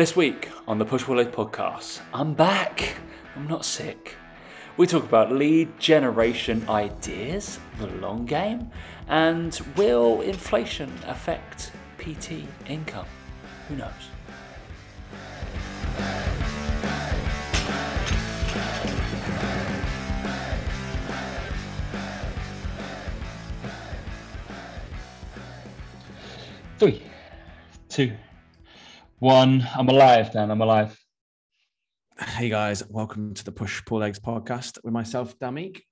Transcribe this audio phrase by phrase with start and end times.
[0.00, 2.94] This week on the Push podcast, I'm back.
[3.36, 4.16] I'm not sick.
[4.78, 8.70] We talk about lead generation ideas, the long game,
[9.08, 13.04] and will inflation affect PT income?
[13.68, 13.92] Who knows?
[26.78, 27.02] Three,
[27.90, 28.16] two,
[29.20, 29.68] one.
[29.76, 30.50] I'm alive, Dan.
[30.50, 30.98] I'm alive.
[32.18, 35.82] Hey guys, welcome to the Push Pull Legs podcast with myself, Damik.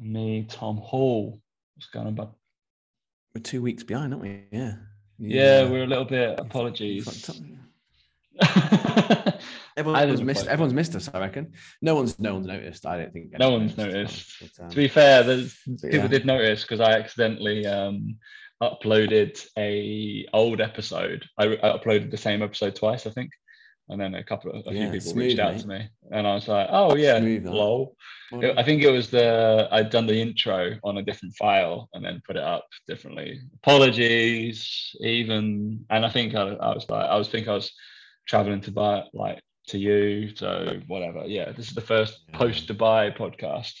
[0.00, 1.38] Me, Tom Hall.
[1.76, 2.30] What's going on, bud?
[3.34, 4.44] We're two weeks behind, aren't we?
[4.50, 4.76] Yeah.
[5.18, 6.40] Yeah, we're a little bit.
[6.40, 7.30] Apologies.
[9.76, 10.46] everyone's missed.
[10.46, 11.10] Everyone's missed us.
[11.12, 11.52] I reckon.
[11.82, 12.18] No one's.
[12.18, 12.86] No one's noticed.
[12.86, 13.38] I don't think.
[13.38, 14.32] No one's noticed.
[14.40, 15.50] But, um, to be fair, people
[15.90, 16.06] yeah.
[16.06, 18.16] did notice because I accidentally um,
[18.62, 21.24] uploaded a old episode.
[21.38, 23.30] I, I, uploaded the same episode twice, I think,
[23.88, 25.62] and then a couple of a yeah, few people smooth, reached out mate.
[25.62, 27.96] to me, and I was like, "Oh yeah, smooth, lol."
[28.32, 32.04] It, I think it was the I'd done the intro on a different file and
[32.04, 33.40] then put it up differently.
[33.62, 37.72] Apologies, even, and I think I, I was like, I was think I was
[38.26, 41.24] traveling to buy like to you, so whatever.
[41.26, 43.74] Yeah, this is the first post Dubai podcast.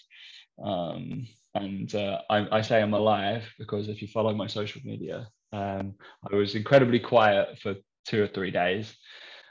[0.62, 1.26] Um,
[1.60, 5.94] and uh, I, I, say I'm alive because if you follow my social media, um,
[6.30, 7.74] I was incredibly quiet for
[8.06, 8.96] two or three days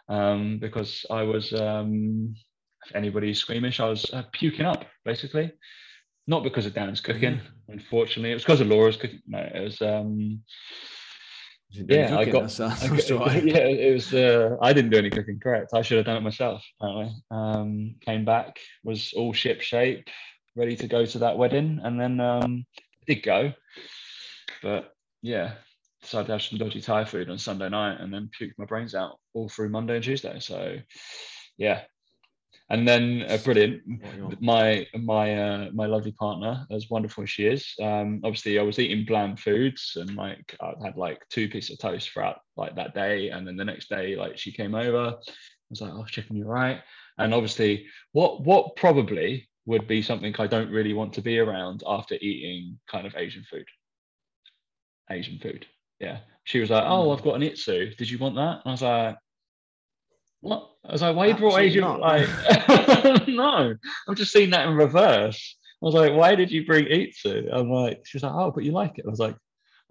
[0.09, 2.35] um, because I was, um,
[2.85, 5.51] if anybody's squeamish, I was uh, puking up basically.
[6.29, 7.41] Not because of Dan's cooking, mm.
[7.69, 8.31] unfortunately.
[8.31, 9.21] It was because of Laura's cooking.
[9.27, 9.81] No, it was.
[9.81, 10.41] Um,
[11.69, 12.59] yeah, I got.
[12.59, 12.65] I
[13.45, 14.13] yeah, it was.
[14.13, 15.39] Uh, I didn't do any cooking.
[15.41, 15.71] Correct.
[15.73, 16.65] I should have done it myself.
[16.81, 20.09] Apparently, um, came back was all ship shape
[20.57, 22.65] ready to go to that wedding, and then um,
[23.05, 23.53] did go,
[24.61, 24.91] but
[25.21, 25.53] yeah,
[26.01, 28.95] decided to have some dodgy Thai food on Sunday night, and then puked my brains
[28.95, 30.39] out all through Monday and Tuesday.
[30.39, 30.77] So
[31.57, 31.83] yeah,
[32.69, 33.83] and then uh, brilliant.
[34.41, 38.79] My my uh, my lovely partner, as wonderful as she is, um, obviously I was
[38.79, 42.93] eating bland foods and like I had like two pieces of toast throughout like that
[42.93, 46.35] day, and then the next day like she came over, I was like, oh, checking
[46.35, 46.81] you right,
[47.17, 51.83] and obviously what what probably would be something I don't really want to be around
[51.85, 53.65] after eating kind of Asian food.
[55.11, 55.67] Asian food.
[55.99, 56.19] Yeah.
[56.45, 57.95] She was like, Oh, I've got an itsu.
[57.97, 58.61] Did you want that?
[58.63, 59.17] And I was like,
[60.39, 60.71] What?
[60.85, 61.83] I was like, Why you brought Asian?
[61.83, 62.27] Like,
[63.27, 63.75] no,
[64.07, 65.57] I've just seen that in reverse.
[65.83, 67.49] I was like, Why did you bring itsu?
[67.51, 69.05] I'm like, She was like, Oh, but you like it.
[69.05, 69.35] I was like,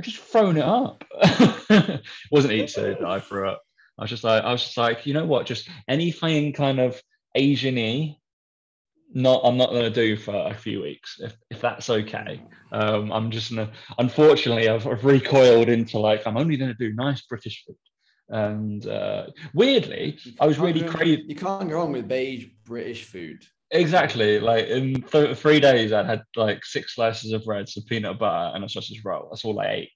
[0.01, 1.05] I just thrown it up.
[1.21, 3.63] it wasn't itsu that I threw up.
[3.99, 5.45] I was just like, I was just like, you know what?
[5.45, 7.01] Just anything kind of
[7.35, 8.17] Asian-y
[9.15, 12.43] not I'm not going to do for a few weeks if, if that's okay.
[12.73, 13.71] Um, I'm just gonna.
[13.99, 17.77] Unfortunately, I've, I've recoiled into like I'm only going to do nice British food.
[18.29, 21.29] And uh, weirdly, I was really craving.
[21.29, 23.45] You can't go wrong with beige British food.
[23.71, 24.41] Exactly.
[24.41, 28.55] Like in th- three days, I had like six slices of bread, some peanut butter,
[28.55, 29.29] and a sausage roll.
[29.31, 29.91] That's all I ate.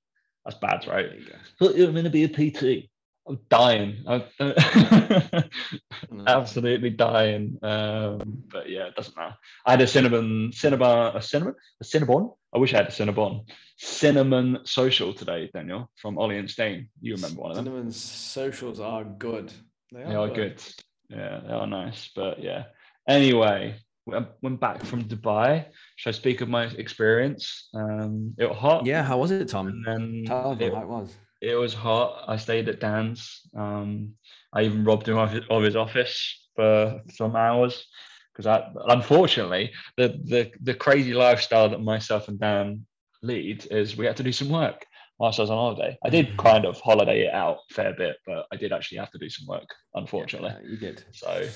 [0.45, 1.11] That's bad, right?
[1.59, 2.90] But you're going to be a PT.
[3.29, 4.05] I'm dying.
[4.07, 4.23] I'm
[6.27, 7.59] absolutely dying.
[7.63, 9.37] Um, but yeah, it doesn't matter.
[9.67, 12.35] I had a cinnamon, cinnamon, a cinnamon, a cinnabon.
[12.55, 13.49] I wish I had a cinnabon.
[13.77, 16.89] Cinnamon social today, Daniel, from Ollie and Stain.
[17.01, 17.67] You remember one of them?
[17.67, 19.53] Cinnamon socials are good.
[19.93, 20.57] They are, they are good.
[20.57, 21.19] good.
[21.19, 22.11] Yeah, they are nice.
[22.15, 22.65] But yeah.
[23.09, 23.77] Anyway,
[24.13, 25.67] I went back from Dubai.
[25.97, 27.69] Should I speak of my experience?
[27.75, 28.87] Um, it was hot.
[28.87, 29.69] Yeah, how was it, Tom?
[29.69, 32.25] And then Tell it, it was it was hot.
[32.29, 33.41] I stayed at Dan's.
[33.57, 34.15] Um,
[34.53, 37.87] I even robbed him of his, of his office for some hours
[38.35, 42.87] because unfortunately the, the the crazy lifestyle that myself and Dan
[43.23, 44.85] lead is we had to do some work
[45.19, 45.99] whilst I was on holiday.
[46.03, 46.37] I did mm-hmm.
[46.37, 49.29] kind of holiday it out a fair bit, but I did actually have to do
[49.29, 50.53] some work, unfortunately.
[50.63, 51.05] Yeah, you did.
[51.13, 51.47] So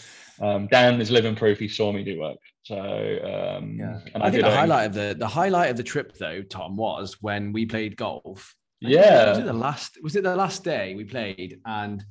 [0.42, 1.58] um, Dan is living proof.
[1.58, 2.36] He saw me do work.
[2.64, 4.00] So um, yeah.
[4.12, 6.76] and I, I think the highlight of the the highlight of the trip though, Tom,
[6.76, 8.54] was when we played golf
[8.88, 9.30] yeah.
[9.30, 9.98] Was it the last?
[10.02, 11.60] Was it the last day we played?
[11.64, 12.04] And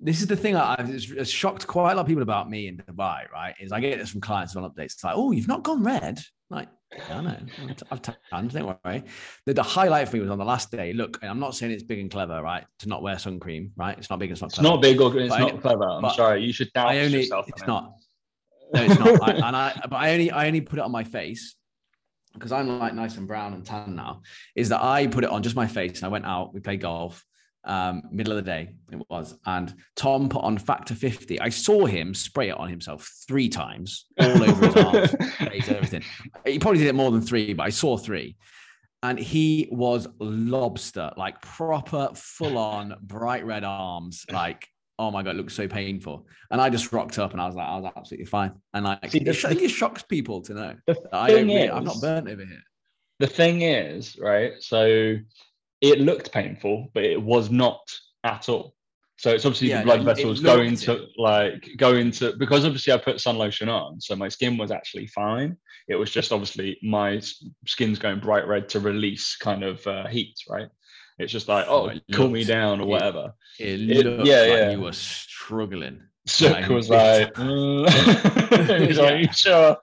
[0.00, 2.76] this is the thing I, have shocked quite a lot of people about me in
[2.76, 3.30] Dubai.
[3.32, 3.54] Right?
[3.60, 4.94] Is I get this from clients on updates.
[4.94, 6.20] It's like, oh, you've not gone red.
[6.50, 7.74] Like, I don't know.
[7.90, 8.52] I've tanned.
[8.52, 9.02] Don't worry.
[9.46, 10.92] The, the highlight for me was on the last day.
[10.92, 12.64] Look, I'm not saying it's big and clever, right?
[12.80, 13.96] To not wear sun cream, right?
[13.98, 14.30] It's not big.
[14.30, 14.52] It's not.
[14.52, 14.66] Clever.
[14.66, 15.88] It's not big or it's but not I, clever.
[15.88, 16.44] I'm sorry.
[16.44, 17.48] You should doubt I only, yourself.
[17.48, 17.94] It's not.
[18.72, 19.28] No, it's not.
[19.28, 21.56] I, and I, but I only, I only put it on my face
[22.34, 24.22] because I'm like nice and brown and tan now,
[24.54, 26.80] is that I put it on just my face and I went out, we played
[26.80, 27.24] golf,
[27.64, 31.40] um, middle of the day it was, and Tom put on factor 50.
[31.40, 36.02] I saw him spray it on himself three times, all over his arms, face, everything.
[36.44, 38.36] He probably did it more than three, but I saw three.
[39.02, 44.66] And he was lobster, like proper full on bright red arms, like
[44.98, 46.26] oh my god, it looks so painful.
[46.50, 48.52] And I just rocked up and I was like, I was absolutely fine.
[48.72, 50.74] And like, See, I think it shocks people to know.
[50.86, 52.62] The I don't really, I've not burnt over here.
[53.18, 54.52] The thing is, right?
[54.60, 55.16] So
[55.80, 57.80] it looked painful, but it was not
[58.24, 58.74] at all.
[59.16, 62.96] So it's obviously yeah, the blood vessels going to like going to because obviously I
[62.96, 65.56] put sun lotion on, so my skin was actually fine.
[65.86, 67.20] It was just obviously my
[67.66, 70.68] skin's going bright red to release kind of uh, heat, right?
[71.18, 73.34] It's just like, oh, cool me down or whatever.
[73.58, 74.70] It, it yeah, like yeah.
[74.70, 76.02] you were struggling.
[76.26, 77.84] Sook was like, mm.
[78.88, 79.76] was like, you sure?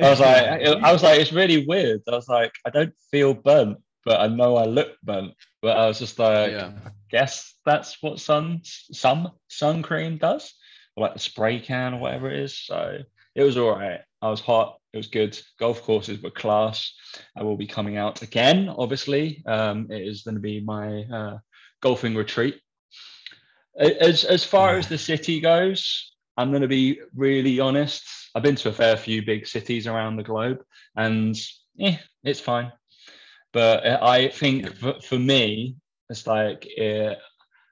[0.00, 2.02] I was like, I was like, it's really weird.
[2.06, 5.32] I was like, I don't feel burnt, but I know I look burnt.
[5.62, 6.72] But I was just like, yeah.
[6.84, 10.54] I guess that's what sun some sun cream does,
[10.94, 12.58] or like the spray can or whatever it is.
[12.58, 12.98] So
[13.34, 14.00] it was all right.
[14.20, 14.78] I was hot.
[14.94, 15.36] It was good.
[15.58, 16.94] Golf courses were class.
[17.36, 18.68] I will be coming out again.
[18.68, 21.38] Obviously, um, it is going to be my uh,
[21.82, 22.60] golfing retreat.
[23.76, 28.04] As as far as the city goes, I'm going to be really honest.
[28.36, 30.62] I've been to a fair few big cities around the globe,
[30.94, 31.36] and
[31.74, 32.70] yeah, it's fine.
[33.52, 35.74] But I think for, for me,
[36.08, 37.14] it's like uh,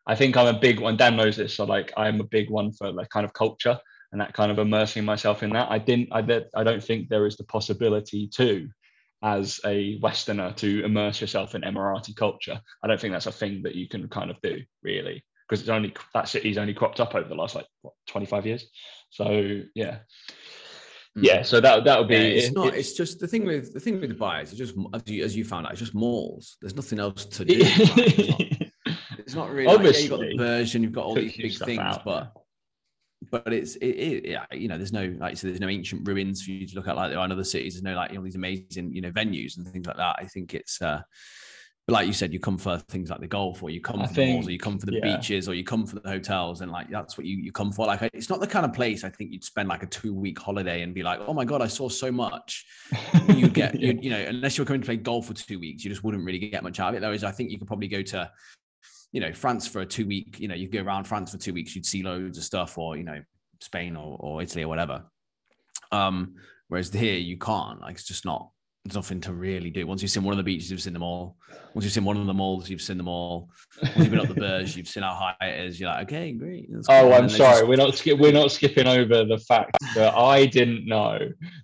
[0.08, 0.96] I think I'm a big one.
[0.96, 1.54] Dan knows this.
[1.54, 3.78] So like I'm a big one for like kind of culture
[4.12, 5.70] and that kind of immersing myself in that.
[5.70, 6.10] I didn't.
[6.12, 6.18] I
[6.54, 8.68] I don't think there is the possibility to,
[9.22, 12.60] as a Westerner, to immerse yourself in Emirati culture.
[12.82, 15.70] I don't think that's a thing that you can kind of do really because it's
[15.70, 18.66] only that city's only cropped up over the last like what, 25 years.
[19.10, 19.98] So yeah.
[21.14, 21.24] Hmm.
[21.24, 22.14] Yeah, so that that would be.
[22.14, 22.74] Yeah, it's it, not.
[22.74, 24.50] It's just the thing with the thing with the buyers.
[24.50, 26.56] it's just as you as you found out, it's just malls.
[26.60, 27.54] There's nothing else to do.
[27.58, 28.40] it's, not,
[29.18, 29.66] it's not really.
[29.66, 32.32] Obviously, like, yeah, you've got the version, you've got all these big things, out, but
[33.30, 36.42] but it's it, it, yeah, you know there's no like so there's no ancient ruins
[36.42, 38.18] for you to look at like there are in other cities there's no like you
[38.18, 40.16] know these amazing you know venues and things like that.
[40.18, 41.02] I think it's uh
[41.86, 44.06] but like you said you come for things like the golf or you come I
[44.06, 45.16] for think, the malls or you come for the yeah.
[45.16, 47.86] beaches or you come for the hotels and like that's what you you come for.
[47.86, 50.38] Like it's not the kind of place i think you'd spend like a two week
[50.38, 52.66] holiday and be like oh my god i saw so much.
[53.28, 55.90] You get you, you know unless you're coming to play golf for two weeks you
[55.90, 57.04] just wouldn't really get much out of it.
[57.04, 58.30] Whereas i think you could probably go to
[59.12, 61.52] you know, France for a two week, you know, you go around France for two
[61.52, 63.22] weeks, you'd see loads of stuff, or you know,
[63.60, 65.04] Spain or, or Italy or whatever.
[65.92, 66.34] Um,
[66.68, 67.80] whereas here you can't.
[67.80, 68.50] Like it's just not
[68.84, 69.86] there's nothing to really do.
[69.86, 71.36] Once you've seen one of the beaches, you've seen them all.
[71.72, 73.48] Once you've seen one of the malls, you've seen them all.
[73.80, 75.78] Once you've been up the Burj, you've seen how high it is.
[75.78, 76.68] You're like, okay, great.
[76.88, 77.58] Oh, I'm sorry.
[77.58, 77.68] Just...
[77.68, 78.18] We're not skip.
[78.18, 81.16] We're not skipping over the fact that I didn't know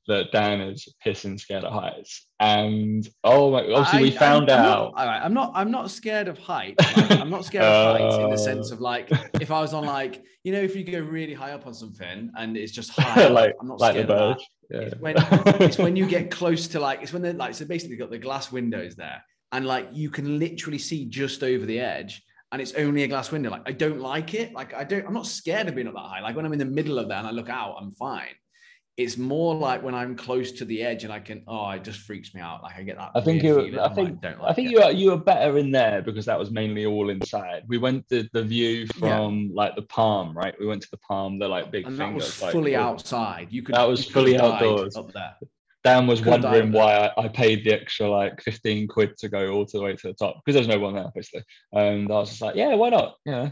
[0.06, 2.28] that Dan is pissing scared of heights.
[2.38, 4.64] And oh my, obviously I, we found I'm, out.
[4.64, 5.52] I'm not, all right, I'm not.
[5.56, 6.96] I'm not scared of heights.
[6.96, 8.36] Like, I'm not scared of heights in the uh.
[8.36, 9.08] sense of like
[9.40, 12.30] if I was on like you know if you go really high up on something
[12.36, 13.26] and it's just high.
[13.26, 14.44] like, I'm not scared of that.
[14.70, 14.80] Yeah.
[14.80, 15.14] It's when
[15.60, 18.18] it's when you get close to like it's when they're like so basically got the
[18.18, 19.22] glass windows there
[19.52, 22.22] and like you can literally see just over the edge
[22.52, 23.50] and it's only a glass window.
[23.50, 24.52] Like I don't like it.
[24.52, 25.06] Like I don't.
[25.06, 26.20] I'm not scared of being up that high.
[26.20, 28.34] Like when I'm in the middle of that and I look out, I'm fine
[28.98, 32.00] it's more like when I'm close to the edge and I can, oh, it just
[32.00, 32.64] freaks me out.
[32.64, 33.12] Like I get that.
[33.14, 34.72] I think you, I think, like, like I think it.
[34.72, 37.62] you are you were better in there because that was mainly all inside.
[37.68, 39.50] We went to the view from yeah.
[39.54, 40.52] like the palm, right?
[40.58, 41.92] We went to the palm, the like big thing.
[41.92, 43.46] and that was fully outside.
[43.50, 45.36] You could that was fully outdoors up there.
[45.84, 49.64] Dan was wondering why I, I, paid the extra like 15 quid to go all
[49.64, 51.44] the way to the top because there's no one there, basically.
[51.72, 53.14] And I was just like, yeah, why not?
[53.24, 53.50] Yeah,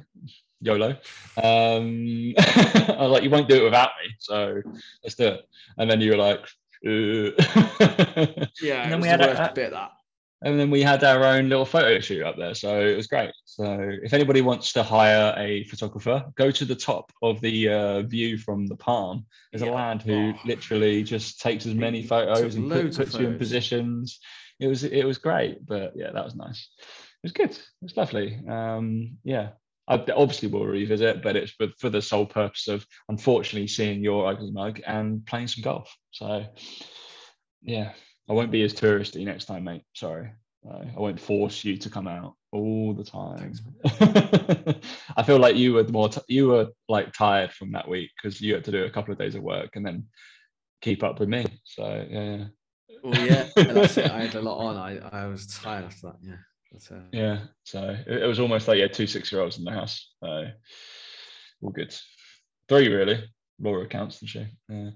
[0.61, 0.91] YOLO.
[1.43, 4.63] Um, I was like, you won't do it without me, so
[5.03, 5.49] let's do it.
[5.79, 6.41] And then you were like,
[6.83, 9.91] yeah, and then we had a, bit that.
[10.43, 13.33] And then we had our own little photo shoot up there, so it was great.
[13.47, 18.03] So if anybody wants to hire a photographer, go to the top of the uh,
[18.03, 19.27] view from the palm.
[19.51, 19.71] There's yeah.
[19.71, 20.39] a lad who oh.
[20.45, 24.21] literally just takes as many photos and put, puts you in positions.
[24.61, 26.69] It was it was great, but yeah, that was nice.
[26.81, 27.51] It was good.
[27.51, 28.39] It was lovely.
[28.49, 33.69] Um, yeah, I obviously we'll revisit, but it's for, for the sole purpose of unfortunately
[33.69, 35.95] seeing your ugly mug and playing some golf.
[36.11, 36.47] So,
[37.63, 37.93] yeah,
[38.29, 39.85] I won't be as touristy next time, mate.
[39.95, 40.31] Sorry.
[40.69, 43.53] I won't force you to come out all the time.
[45.17, 48.41] I feel like you were more t- you were like tired from that week because
[48.41, 50.07] you had to do a couple of days of work and then
[50.81, 51.47] keep up with me.
[51.65, 52.45] So yeah.
[53.03, 54.11] Well, yeah, that's it.
[54.11, 54.77] I had a lot on.
[54.77, 56.17] I I was tired after that.
[56.23, 56.37] Yeah.
[56.75, 59.65] Uh, yeah, so it, it, was almost like you had two six year olds in
[59.65, 60.13] the house.
[60.23, 60.47] So
[61.63, 61.95] all good.
[62.69, 63.25] Three really.
[63.59, 64.47] Laura counts and she.
[64.69, 64.91] Yeah.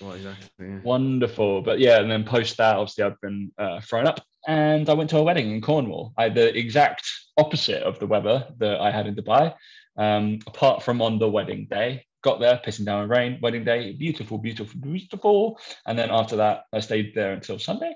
[0.00, 0.48] Well, exactly.
[0.60, 0.80] Yeah.
[0.82, 4.94] Wonderful, but yeah, and then post that, obviously, I've been uh, thrown up, and I
[4.94, 6.14] went to a wedding in Cornwall.
[6.16, 7.06] I had the exact
[7.36, 9.54] opposite of the weather that I had in Dubai.
[9.96, 13.38] Um, apart from on the wedding day, got there, pissing down in rain.
[13.42, 15.60] Wedding day, beautiful, beautiful, beautiful.
[15.86, 17.94] And then after that, I stayed there until Sunday.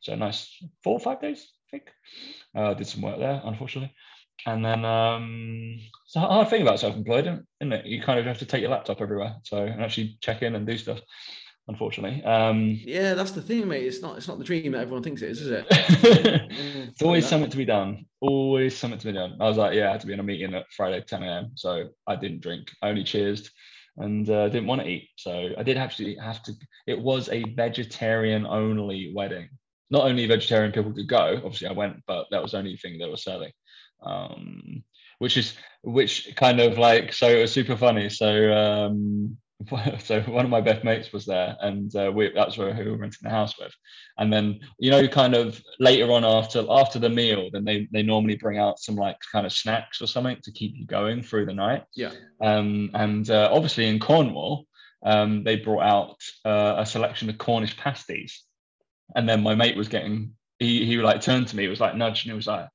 [0.00, 1.90] So nice four or five days, think.
[2.56, 3.92] Uh, did some work there, unfortunately.
[4.46, 7.86] and then um, it's a hard thing about self-employed, isn't it?
[7.86, 10.66] You kind of have to take your laptop everywhere, so and actually check in and
[10.66, 11.00] do stuff.
[11.66, 13.86] Unfortunately, um, yeah, that's the thing, mate.
[13.86, 15.66] It's not it's not the dream that everyone thinks it is, is it?
[15.70, 18.04] it's always something to be done.
[18.20, 19.38] Always something to be done.
[19.40, 21.52] I was like, yeah, I had to be in a meeting at Friday 10 a.m.
[21.54, 22.70] So I didn't drink.
[22.82, 23.50] I only cheersed
[23.96, 25.08] and uh, didn't want to eat.
[25.16, 26.52] So I did actually have to.
[26.86, 29.48] It was a vegetarian only wedding.
[29.94, 31.40] Not only vegetarian people could go.
[31.44, 33.52] Obviously, I went, but that was the only thing they were selling.
[34.02, 34.82] Um,
[35.18, 38.08] which is which kind of like so it was super funny.
[38.10, 39.38] So um,
[40.00, 42.90] so one of my best mates was there and uh, we, that's where who we
[42.90, 43.72] were renting the house with
[44.18, 48.02] and then you know kind of later on after after the meal then they they
[48.02, 51.46] normally bring out some like kind of snacks or something to keep you going through
[51.46, 52.10] the night yeah
[52.42, 54.66] um and uh, obviously in cornwall
[55.06, 58.42] um they brought out uh, a selection of cornish pasties
[59.14, 61.96] and then my mate was getting he he like turned to me it was like
[61.96, 62.68] nudged and he was like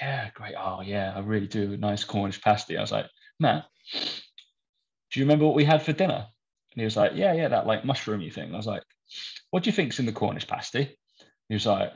[0.00, 3.06] yeah great oh yeah i really do nice cornish pasty i was like
[3.40, 3.64] matt
[5.16, 6.26] do you remember what we had for dinner?
[6.72, 8.52] And he was like, yeah, yeah, that like mushroomy thing.
[8.52, 8.82] I was like,
[9.50, 10.94] what do you think's in the Cornish pasty?
[11.48, 11.92] He was like,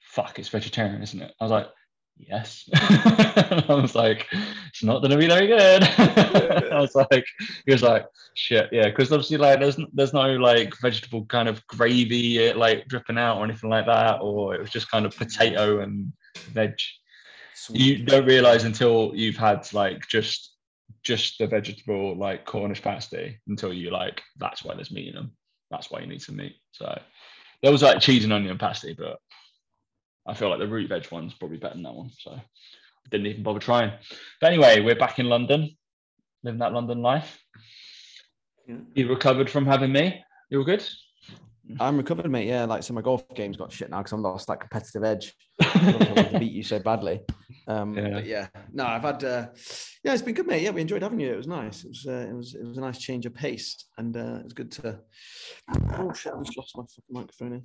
[0.00, 1.32] fuck, it's vegetarian, isn't it?
[1.40, 1.68] I was like,
[2.16, 2.68] yes.
[2.74, 4.26] I was like,
[4.74, 5.84] it's not going to be very good.
[6.72, 7.24] I was like,
[7.64, 11.64] he was like, shit, yeah, because obviously like there's there's no like vegetable kind of
[11.68, 15.16] gravy uh, like dripping out or anything like that, or it was just kind of
[15.16, 16.12] potato and
[16.48, 16.74] veg.
[17.54, 17.80] Sweet.
[17.80, 20.56] You don't realize until you've had like just
[21.04, 25.36] just the vegetable like Cornish pasty until you like that's why there's meat in them.
[25.70, 26.56] That's why you need some meat.
[26.72, 27.00] So
[27.62, 29.18] there was like cheese and onion pasty, but
[30.26, 32.10] I feel like the root veg one's probably better than that one.
[32.18, 32.40] So
[33.10, 33.92] didn't even bother trying.
[34.40, 35.76] But anyway, we're back in London,
[36.42, 37.38] living that London life.
[38.66, 38.76] Yeah.
[38.94, 40.24] You recovered from having me?
[40.50, 40.84] You all good?
[41.80, 42.46] I'm recovered, mate.
[42.46, 45.32] Yeah, like so my golf game's got shit now because I'm lost that competitive edge.
[45.60, 47.20] to beat you so badly.
[47.66, 48.10] Um, yeah.
[48.10, 49.24] But yeah, no, I've had.
[49.24, 49.46] Uh,
[50.02, 50.62] yeah, it's been good, mate.
[50.62, 51.32] Yeah, we enjoyed having you.
[51.32, 51.84] It was nice.
[51.84, 52.06] It was.
[52.06, 52.54] Uh, it was.
[52.54, 55.00] It was a nice change of pace, and uh, it was good to.
[55.92, 56.32] Oh shit!
[56.32, 57.52] I just lost my fucking microphone.
[57.52, 57.62] Here.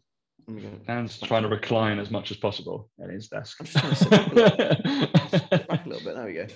[0.87, 3.57] Dan's trying to recline as much as possible at his desk.
[3.59, 6.15] I'm just trying to sit back a little, back a little bit.
[6.15, 6.47] There we go.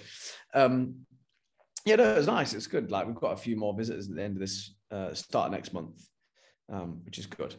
[0.54, 0.96] Um,
[1.86, 2.54] yeah, no, it was nice.
[2.54, 2.92] It's good.
[2.92, 5.74] Like we've got a few more visitors at the end of this uh, start next
[5.74, 6.02] month
[6.72, 7.56] um, which is good.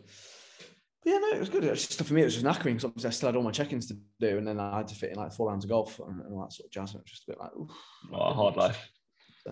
[1.03, 1.65] But yeah, no, it was good.
[1.65, 3.43] It was just for me, it was just knackering because obviously I still had all
[3.43, 5.71] my check-ins to do, and then I had to fit in like four rounds of
[5.71, 6.93] golf and, and all that sort of jazz.
[6.93, 7.71] And it was just a bit like, oof,
[8.13, 8.89] oh, hard life.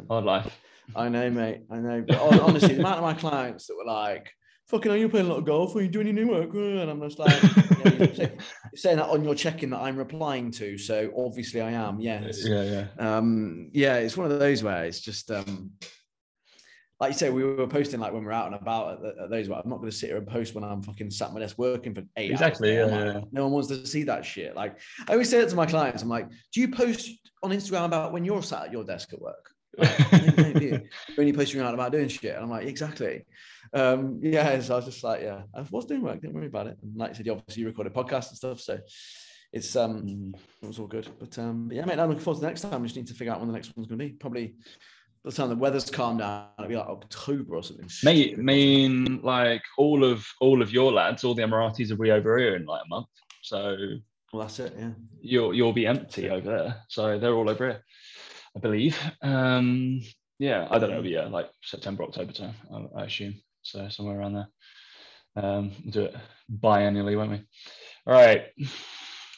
[0.09, 0.59] Hard life.
[0.97, 1.63] I know, mate.
[1.71, 2.05] I know.
[2.07, 4.33] But honestly, the amount of my clients that were like,
[4.69, 5.75] fucking, are you playing a lot of golf?
[5.77, 6.51] Are you doing any new work?
[6.55, 7.33] And I'm just like,
[8.75, 10.79] saying that on your check-in that I'm replying to.
[10.79, 12.01] So obviously I am.
[12.01, 12.47] Yes.
[12.47, 13.17] Yeah, yeah.
[13.17, 15.73] Um, yeah, it's one of those where it's just um,
[17.03, 19.49] like you say, we were posting like when we're out and about at, at those.
[19.49, 21.59] I'm not going to sit here and post when I'm fucking sat at my desk
[21.59, 22.93] working for eight exactly, hours.
[22.93, 23.21] Yeah, yeah.
[23.33, 24.55] No one wants to see that shit.
[24.55, 24.79] Like
[25.09, 26.05] I always say it to my clients.
[26.05, 27.11] I'm like, do you post
[27.43, 29.52] on Instagram about when you're sat at your desk at work?
[29.77, 33.25] When you posting out about doing shit, and I'm like, exactly.
[33.73, 36.21] Um, yeah, so I was just like, yeah, I was doing work.
[36.21, 36.77] Don't worry about it.
[36.83, 38.79] And like I said, you obviously recorded podcasts and stuff, so
[39.53, 40.35] it's um, mm.
[40.63, 41.09] it was all good.
[41.19, 42.83] But um, but yeah, mate, I'm looking forward to the next time.
[42.83, 44.13] We just need to figure out when the next one's going to be.
[44.13, 44.55] Probably
[45.25, 47.89] by the time the weather's calmed down, it'll be like October or something.
[48.03, 52.11] Mate, I mean, like all of all of your lads, all the Emiratis will be
[52.11, 53.07] over here in like a month.
[53.43, 53.77] So
[54.33, 54.75] well, that's it.
[54.79, 56.83] Yeah, you'll you'll be empty over there.
[56.89, 57.85] So they're all over here,
[58.57, 58.99] I believe.
[59.23, 60.03] Um,
[60.39, 61.03] yeah, I don't know.
[61.03, 63.35] Yeah, like September, October time, I, I assume.
[63.63, 64.49] So somewhere around there.
[65.37, 66.17] Um, we'll do it
[66.61, 67.43] biannually, won't we?
[68.07, 68.45] All right.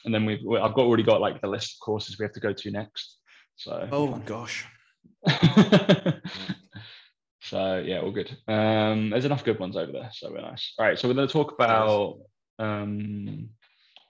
[0.04, 2.40] And then we've I've got already got like the list of courses we have to
[2.40, 3.18] go to next.
[3.56, 4.66] So oh my gosh.
[7.42, 8.36] so yeah, all good.
[8.48, 10.74] Um, there's enough good ones over there, so we're nice.
[10.78, 12.18] All right, so we're going to talk about.
[12.58, 13.48] Um,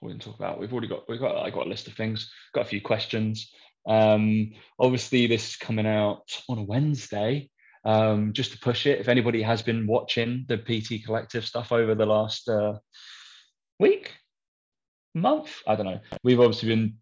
[0.01, 0.59] we're going to talk about.
[0.59, 1.07] We've already got.
[1.07, 1.37] We've got.
[1.37, 2.31] I got a list of things.
[2.53, 3.51] Got a few questions.
[3.87, 7.49] Um, obviously, this is coming out on a Wednesday.
[7.83, 11.93] Um, just to push it, if anybody has been watching the PT Collective stuff over
[11.93, 12.79] the last uh,
[13.79, 14.11] week,
[15.13, 15.99] month, I don't know.
[16.23, 16.95] We've obviously been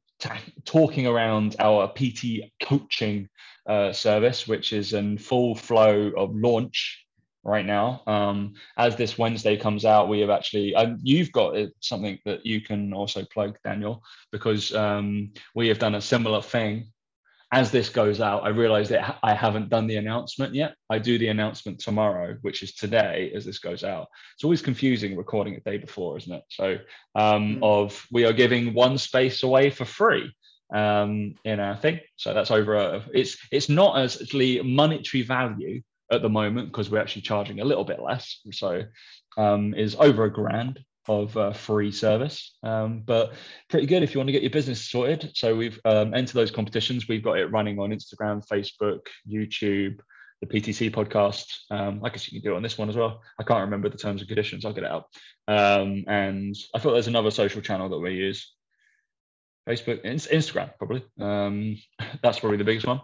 [0.66, 3.30] talking around our PT coaching
[3.68, 7.03] uh, service, which is in full flow of launch
[7.44, 8.02] right now.
[8.08, 12.62] Um, as this Wednesday comes out, we have actually, uh, you've got something that you
[12.62, 16.88] can also plug, Daniel, because um, we have done a similar thing
[17.54, 20.74] as this goes out, I realize that I haven't done the announcement yet.
[20.90, 24.08] I do the announcement tomorrow, which is today as this goes out.
[24.34, 26.44] It's always confusing recording a day before, isn't it?
[26.50, 26.80] So,
[27.14, 27.60] um, mm.
[27.62, 30.34] of we are giving one space away for free
[30.74, 32.00] um, in our thing.
[32.16, 32.74] So that's over.
[32.74, 37.60] A, it's it's not as actually monetary value at the moment because we're actually charging
[37.60, 38.40] a little bit less.
[38.52, 38.84] So
[39.38, 43.34] um, is over a grand of uh, free service, um, but
[43.70, 45.32] pretty good if you want to get your business sorted.
[45.36, 47.08] So we've um, entered those competitions.
[47.08, 50.00] We've got it running on Instagram, Facebook, YouTube,
[50.42, 51.46] the PTC podcast.
[51.70, 53.22] Um, I guess you can do it on this one as well.
[53.40, 54.66] I can't remember the terms and conditions.
[54.66, 55.06] I'll get it out.
[55.48, 58.54] Um, and I thought there's another social channel that we use.
[59.68, 61.04] Facebook, Instagram, probably.
[61.20, 61.78] Um,
[62.24, 63.02] that's probably the biggest one.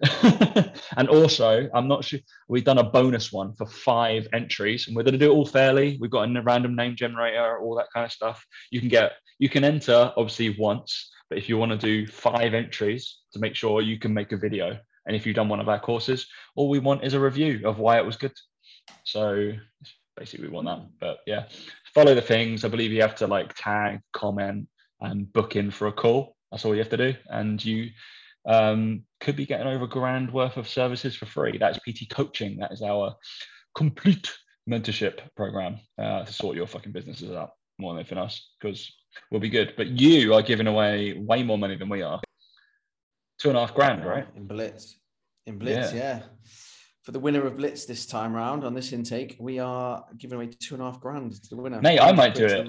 [0.96, 5.02] and also, I'm not sure we've done a bonus one for five entries, and we're
[5.02, 5.98] going to do it all fairly.
[6.00, 8.44] We've got a random name generator, all that kind of stuff.
[8.70, 12.54] You can get, you can enter obviously once, but if you want to do five
[12.54, 15.68] entries to make sure you can make a video, and if you've done one of
[15.68, 18.32] our courses, all we want is a review of why it was good.
[19.04, 19.52] So
[20.16, 20.86] basically, we want that.
[21.00, 21.44] But yeah,
[21.94, 22.64] follow the things.
[22.64, 24.68] I believe you have to like tag, comment,
[25.00, 26.36] and book in for a call.
[26.50, 27.90] That's all you have to do, and you
[28.46, 31.58] um, could be getting over a grand worth of services for free.
[31.58, 32.58] That's PT coaching.
[32.58, 33.14] That is our
[33.74, 34.30] complete
[34.68, 38.92] mentorship program uh, to sort your fucking businesses out more than anything else because
[39.30, 39.74] we'll be good.
[39.76, 42.20] But you are giving away way more money than we are.
[43.38, 44.26] Two and a half grand, right?
[44.36, 44.96] In Blitz.
[45.46, 46.18] In Blitz, yeah.
[46.18, 46.22] yeah.
[47.02, 50.46] For the winner of Blitz this time round on this intake, we are giving away
[50.46, 51.80] two and a half grand to the winner.
[51.82, 52.66] Mate, I might do it.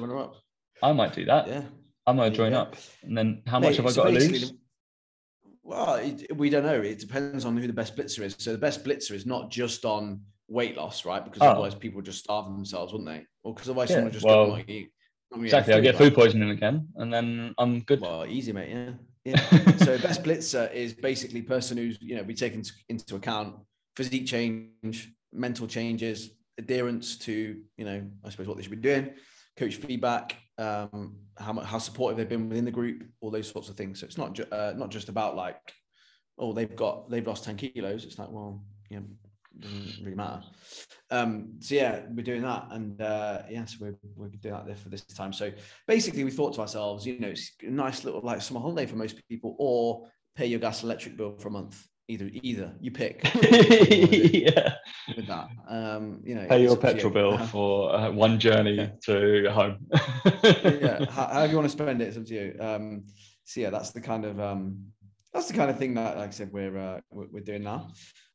[0.83, 1.47] I might do that.
[1.47, 1.61] Yeah.
[2.05, 2.61] I might join yeah.
[2.61, 2.75] up.
[3.03, 4.53] And then how Mate, much have I got to lose?
[5.65, 6.79] Well, it, we don't know.
[6.79, 8.35] It depends on who the best blitzer is.
[8.37, 11.25] So the best blitzer is not just on weight loss, right?
[11.25, 11.47] Because oh.
[11.47, 13.25] otherwise people would just starve themselves, wouldn't they?
[13.43, 14.91] Or because otherwise yeah, someone would just well, not oh, eat.
[15.35, 15.73] Exactly.
[15.73, 17.99] I get food poisoning again, and then I'm good.
[17.99, 18.69] Well, easy, mate.
[18.69, 18.91] Yeah.
[19.25, 19.37] Yeah.
[19.77, 23.55] so best blitzer is basically person who's you know we take into, into account
[23.95, 26.29] physique change, mental changes,
[26.59, 29.15] adherence to you know I suppose what they should be doing,
[29.57, 33.75] coach feedback, um, how how supportive they've been within the group, all those sorts of
[33.75, 33.99] things.
[33.99, 35.57] So it's not ju- uh, not just about like,
[36.37, 38.05] oh, they've got they've lost ten kilos.
[38.05, 39.05] It's like, well, you know,
[39.59, 40.41] doesn't really matter.
[41.11, 44.75] Um, so yeah, we're doing that, and uh, yeah, so we're we're doing that there
[44.75, 45.33] for this time.
[45.33, 45.51] So
[45.87, 48.95] basically, we thought to ourselves, you know, it's a nice little like summer holiday for
[48.95, 52.73] most people, or pay your gas electric bill for a month either either.
[52.79, 53.21] You pick.
[54.45, 54.75] Yeah.
[55.15, 58.89] With that um you know pay your petrol bill uh, for uh, one journey yeah.
[59.05, 59.87] to home.
[60.63, 62.55] Yeah however you want to spend it it's up to you.
[62.59, 63.05] Um
[63.43, 64.85] so yeah that's the kind of um
[65.33, 67.89] that's the kind of thing that like i said we're uh, we're doing now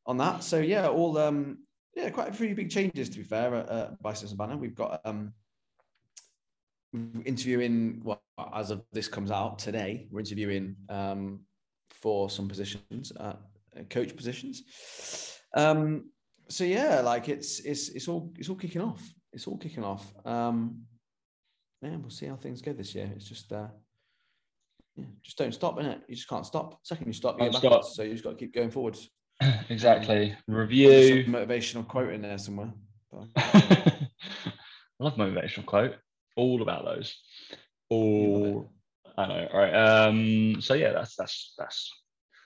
[0.07, 0.43] on that.
[0.43, 1.59] So yeah all um
[1.95, 5.01] yeah quite a few big changes to be fair at, at and banner we've got
[5.05, 5.33] um
[7.25, 8.23] interviewing well
[8.55, 11.41] as of this comes out today we're interviewing um
[11.91, 13.39] for some positions at
[13.89, 15.39] coach positions.
[15.55, 16.11] Um,
[16.49, 19.03] so yeah, like it's it's it's all it's all kicking off.
[19.33, 20.13] It's all kicking off.
[20.25, 20.83] Um,
[21.83, 23.11] yeah, we'll see how things go this year.
[23.15, 23.69] It's just uh,
[24.97, 26.03] yeah, just don't stop in it.
[26.09, 26.81] You just can't stop.
[26.83, 27.95] Second you stop, you backwards.
[27.95, 28.99] So you just got to keep going forward.
[29.71, 30.33] Exactly.
[30.33, 31.25] Um, Review.
[31.25, 32.75] motivational quote in there somewhere.
[33.37, 34.09] I
[34.99, 35.95] love motivational quote.
[36.37, 37.17] All about those.
[37.89, 38.71] All
[39.17, 39.49] I know.
[39.51, 39.75] All right.
[39.75, 41.91] Um, so yeah, that's that's that's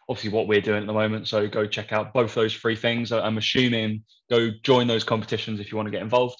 [0.09, 1.29] obviously what we're doing at the moment.
[1.29, 3.13] So go check out both those three things.
[3.13, 6.37] I'm assuming go join those competitions if you want to get involved.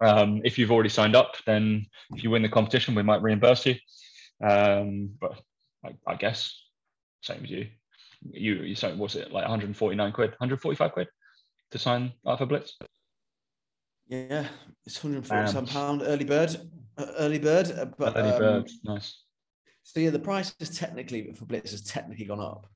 [0.00, 3.66] Um, if you've already signed up, then if you win the competition, we might reimburse
[3.66, 3.74] you.
[4.42, 5.40] Um, but
[5.84, 6.60] I, I, guess
[7.22, 7.68] same as you.
[8.22, 11.08] You you saying what's it like 149 quid, 145 quid
[11.70, 12.76] to sign up for Blitz?
[14.08, 14.48] Yeah,
[14.84, 16.56] it's 147 pound early bird,
[17.18, 17.94] early bird.
[17.96, 19.22] But early um, bird, nice.
[19.82, 22.66] So yeah, the price is technically for Blitz has technically gone up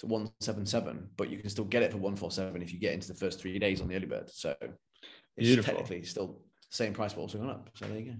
[0.00, 3.14] to 177, but you can still get it for 147 if you get into the
[3.14, 4.30] first three days on the early bird.
[4.30, 5.74] So it's Beautiful.
[5.74, 7.70] technically still the same price, but also gone up.
[7.74, 8.16] So there you go.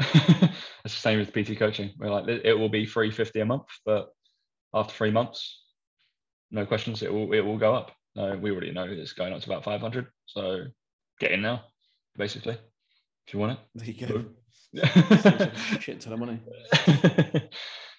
[0.84, 1.90] it's the same with PT coaching.
[1.98, 4.08] We're like, it will be 350 a month, but
[4.74, 5.64] after three months,
[6.50, 7.92] no questions, it will it will go up.
[8.16, 10.06] No, we already know it's going up to about 500.
[10.26, 10.64] So
[11.20, 11.64] get in now,
[12.16, 12.56] basically,
[13.26, 13.58] if you want it.
[13.74, 14.24] There you go.
[15.78, 16.40] Shit ton of money.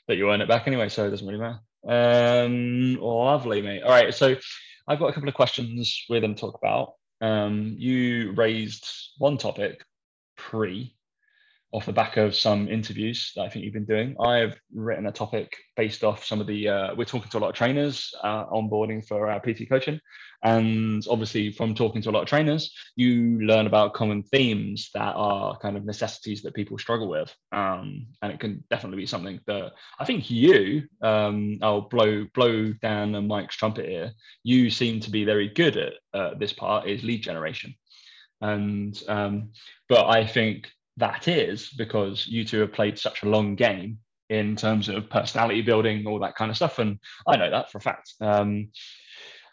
[0.08, 1.60] that you earn it back anyway, so it doesn't really matter.
[1.88, 3.84] Um, lovely, mate.
[3.84, 4.36] All right, so
[4.88, 6.94] I've got a couple of questions we're going to talk about.
[7.22, 8.88] Um, you raised
[9.18, 9.84] one topic
[10.38, 10.96] pre
[11.72, 14.16] off the back of some interviews that I think you've been doing.
[14.20, 17.50] I've written a topic based off some of the, uh, we're talking to a lot
[17.50, 20.00] of trainers uh, onboarding for our PT coaching.
[20.44, 25.14] And obviously, from talking to a lot of trainers, you learn about common themes that
[25.16, 27.36] are kind of necessities that people struggle with.
[27.52, 32.74] Um, and it can definitely be something that I think you, um, I'll blow, blow
[32.74, 36.88] down a Mike's trumpet here, you seem to be very good at uh, this part
[36.88, 37.76] is lead generation.
[38.42, 39.50] And, um,
[39.90, 44.56] but I think that is because you two have played such a long game in
[44.56, 46.80] terms of personality building, all that kind of stuff.
[46.80, 48.14] And I know that for a fact.
[48.22, 48.70] Um,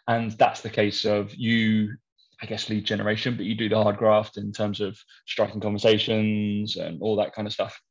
[0.07, 1.97] and that's the case of you
[2.41, 6.75] I guess lead generation, but you do the hard graft in terms of striking conversations
[6.77, 7.81] and all that kind of stuff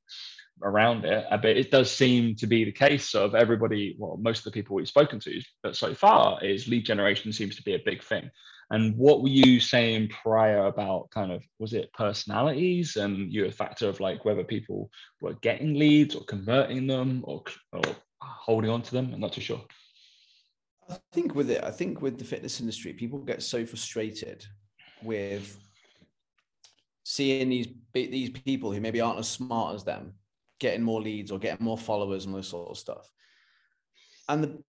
[0.62, 1.26] around it.
[1.30, 4.50] Uh, but it does seem to be the case of everybody, well, most of the
[4.52, 8.02] people we've spoken to, but so far is lead generation seems to be a big
[8.04, 8.30] thing.
[8.70, 13.50] And what were you saying prior about kind of was it personalities and you a
[13.50, 17.83] factor of like whether people were getting leads or converting them or, or
[18.20, 19.12] holding on to them?
[19.14, 19.62] I'm not too sure.
[20.88, 24.44] I think with it, I think with the fitness industry, people get so frustrated
[25.02, 25.57] with
[27.05, 30.14] seeing these these people who maybe aren't as smart as them
[30.59, 33.11] getting more leads or getting more followers and this sort of stuff.
[34.29, 34.62] And the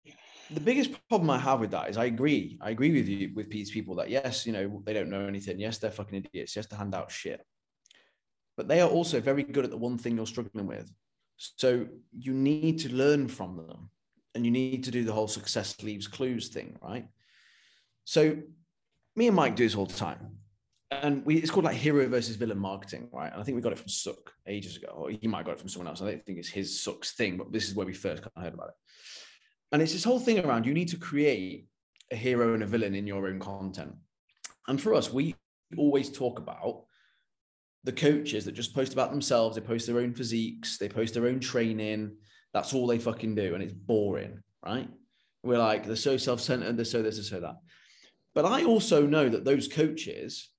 [0.50, 2.58] the biggest problem I have with that is I agree.
[2.60, 5.58] I agree with you with these people that yes, you know, they don't know anything.
[5.58, 6.56] Yes, they're fucking idiots.
[6.56, 7.44] Yes, they hand out shit.
[8.56, 10.90] But they are also very good at the one thing you're struggling with.
[11.36, 13.90] So you need to learn from them
[14.34, 17.06] and you need to do the whole success leaves clues thing, right?
[18.04, 18.36] So
[19.14, 20.38] me and Mike do this all the time.
[20.90, 23.32] And we, it's called like hero versus villain marketing, right?
[23.32, 25.52] And I think we got it from Suck ages ago, or he might have got
[25.52, 26.00] it from someone else.
[26.00, 28.42] I don't think it's his Suck's thing, but this is where we first kind of
[28.44, 28.74] heard about it.
[29.72, 31.66] And it's this whole thing around you need to create
[32.12, 33.94] a hero and a villain in your own content.
[34.68, 35.34] And for us, we
[35.76, 36.84] always talk about
[37.84, 41.26] the coaches that just post about themselves, they post their own physiques, they post their
[41.26, 42.16] own training.
[42.52, 43.54] That's all they fucking do.
[43.54, 44.88] And it's boring, right?
[45.42, 47.56] We're like, they're so self centered, they're so this, they're so that.
[48.34, 50.50] But I also know that those coaches,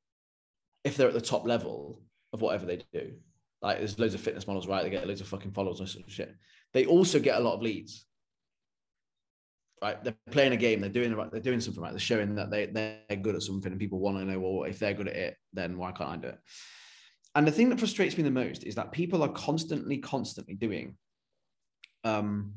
[0.83, 2.01] if they're at the top level
[2.33, 3.13] of whatever they do,
[3.61, 4.83] like there's loads of fitness models, right?
[4.83, 6.33] They get loads of fucking followers and shit.
[6.73, 8.05] They also get a lot of leads
[9.81, 10.03] right?
[10.03, 10.81] They're playing a game.
[10.81, 11.31] They're doing right.
[11.31, 11.91] They're doing something right.
[11.91, 14.39] They're showing that they they're good at something, and people want to know.
[14.39, 16.39] Well, if they're good at it, then why can't I do it?
[17.35, 20.97] And the thing that frustrates me the most is that people are constantly, constantly doing
[22.03, 22.53] um,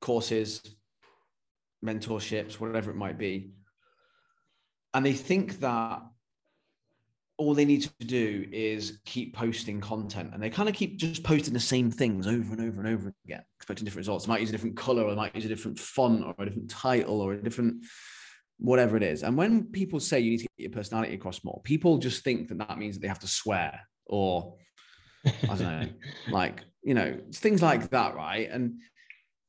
[0.00, 0.60] courses,
[1.84, 3.52] mentorships, whatever it might be,
[4.92, 6.02] and they think that
[7.42, 11.24] all they need to do is keep posting content and they kind of keep just
[11.24, 14.26] posting the same things over and over and over again expecting different results.
[14.26, 16.44] They might use a different color or they might use a different font or a
[16.44, 17.84] different title or a different
[18.58, 19.24] whatever it is.
[19.24, 22.48] And when people say you need to get your personality across more people just think
[22.48, 24.56] that that means that they have to swear or
[25.24, 25.88] i don't know
[26.30, 28.48] like you know things like that right?
[28.50, 28.74] And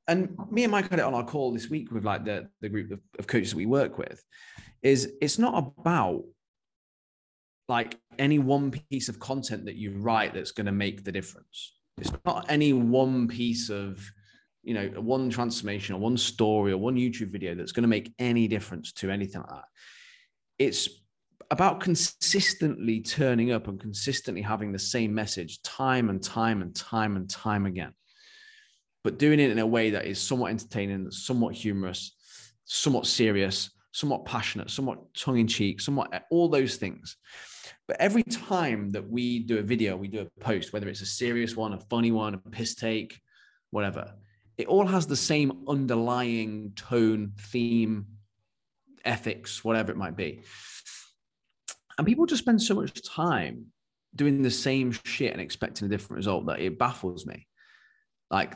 [0.08, 2.70] and me and mike had it on our call this week with like the the
[2.70, 4.24] group of, of coaches that we work with
[4.82, 6.24] is it's not about
[7.68, 11.74] like any one piece of content that you write that's going to make the difference.
[11.98, 14.04] It's not any one piece of,
[14.64, 18.14] you know, one transformation or one story or one YouTube video that's going to make
[18.20, 19.66] any difference to anything like that.
[20.60, 20.90] It's
[21.52, 27.16] about consistently turning up and consistently having the same message time and time and time
[27.16, 27.94] and time again,
[29.04, 32.16] but doing it in a way that is somewhat entertaining, somewhat humorous,
[32.66, 37.18] somewhat serious, somewhat passionate, somewhat tongue in cheek, somewhat all those things.
[37.88, 41.06] But every time that we do a video, we do a post, whether it's a
[41.06, 43.20] serious one, a funny one, a piss take,
[43.72, 44.14] whatever,
[44.58, 48.06] it all has the same underlying tone, theme,
[49.04, 50.42] ethics, whatever it might be.
[51.98, 53.66] And people just spend so much time
[54.16, 57.48] doing the same shit and expecting a different result that it baffles me.
[58.30, 58.54] Like,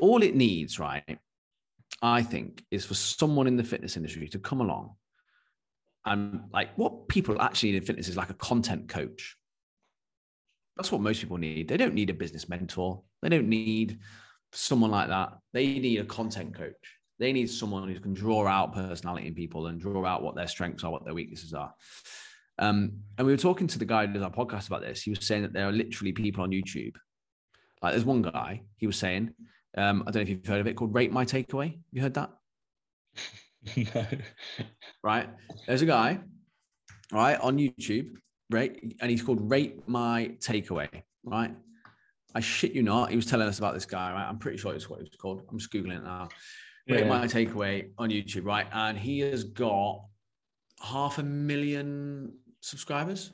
[0.00, 1.18] all it needs, right,
[2.00, 4.94] I think, is for someone in the fitness industry to come along
[6.04, 9.36] and like what people actually need in fitness is like a content coach.
[10.76, 11.68] That's what most people need.
[11.68, 13.02] They don't need a business mentor.
[13.20, 13.98] They don't need
[14.52, 15.34] someone like that.
[15.52, 16.98] They need a content coach.
[17.18, 20.48] They need someone who can draw out personality in people and draw out what their
[20.48, 21.72] strengths are, what their weaknesses are.
[22.58, 25.02] Um, and we were talking to the guy who does our podcast about this.
[25.02, 26.96] He was saying that there are literally people on YouTube.
[27.82, 29.34] Like there's one guy, he was saying,
[29.76, 31.78] um, I don't know if you've heard of it called Rate My Takeaway.
[31.92, 32.30] You heard that?
[33.76, 34.06] No.
[35.04, 35.28] Right.
[35.66, 36.20] There's a guy,
[37.12, 38.14] right, on YouTube,
[38.50, 38.80] right?
[39.00, 41.54] And he's called Rate My Takeaway, right?
[42.34, 43.10] I shit you not.
[43.10, 44.28] He was telling us about this guy, right?
[44.28, 45.42] I'm pretty sure it's what he was called.
[45.50, 46.28] I'm just Googling it now.
[46.88, 47.06] Rate.
[47.06, 48.66] My Takeaway on YouTube, right?
[48.72, 50.04] And he has got
[50.80, 53.32] half a million subscribers.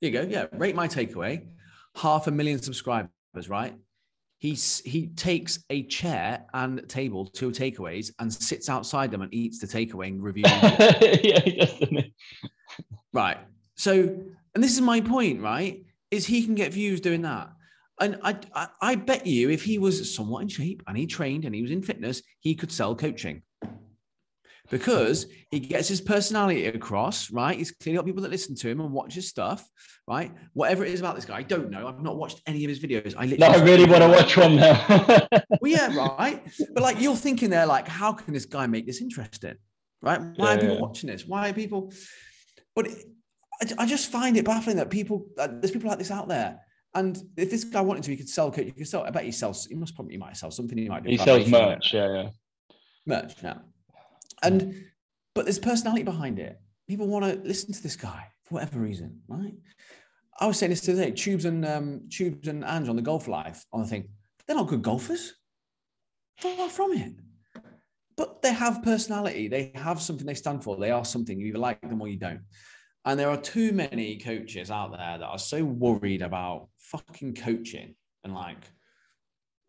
[0.00, 0.28] There you go.
[0.28, 0.46] Yeah.
[0.52, 1.46] Rate My Takeaway,
[1.96, 3.10] half a million subscribers,
[3.48, 3.74] right?
[4.40, 9.58] He he takes a chair and table to takeaways and sits outside them and eats
[9.58, 10.46] the takeaway and reviews.
[11.22, 12.02] yeah,
[13.12, 13.36] right.
[13.74, 13.92] So,
[14.54, 15.84] and this is my point, right?
[16.10, 17.50] Is he can get views doing that.
[18.00, 21.44] And I, I, I bet you if he was somewhat in shape and he trained
[21.44, 23.42] and he was in fitness, he could sell coaching
[24.70, 27.58] because he gets his personality across, right?
[27.58, 29.68] He's clearly got people that listen to him and watch his stuff,
[30.06, 30.32] right?
[30.52, 31.88] Whatever it is about this guy, I don't know.
[31.88, 33.14] I've not watched any of his videos.
[33.18, 34.86] I literally no, I really want to watch one now.
[35.60, 36.42] well, yeah, right.
[36.72, 39.56] But like you're thinking there, like, how can this guy make this interesting?
[40.02, 40.20] Right?
[40.36, 40.80] Why yeah, are people yeah.
[40.80, 41.26] watching this?
[41.26, 41.92] Why are people?
[42.74, 42.88] but
[43.60, 46.60] I, I just find it baffling that people uh, there's people like this out there.
[46.94, 48.50] And if this guy wanted to, he could sell.
[48.50, 49.04] He could sell.
[49.04, 49.66] I bet he sells.
[49.66, 50.76] He must probably he might sell something.
[50.76, 51.10] He might do.
[51.10, 51.94] He sells merch.
[51.94, 52.28] Yeah, yeah.
[53.06, 53.34] Merch.
[53.42, 53.54] Yeah.
[54.42, 54.84] And
[55.34, 56.60] but there's personality behind it.
[56.88, 59.54] People want to listen to this guy for whatever reason, right?
[60.40, 61.10] I was saying this today.
[61.10, 64.08] Tubes and um, Tubes and Ange on the golf life on the thing.
[64.46, 65.34] They're not good golfers.
[66.38, 67.12] Far from it.
[68.16, 69.48] But they have personality.
[69.48, 70.76] They have something they stand for.
[70.76, 71.38] They are something.
[71.38, 72.40] You either like them or you don't.
[73.04, 77.94] And there are too many coaches out there that are so worried about fucking coaching
[78.24, 78.58] and like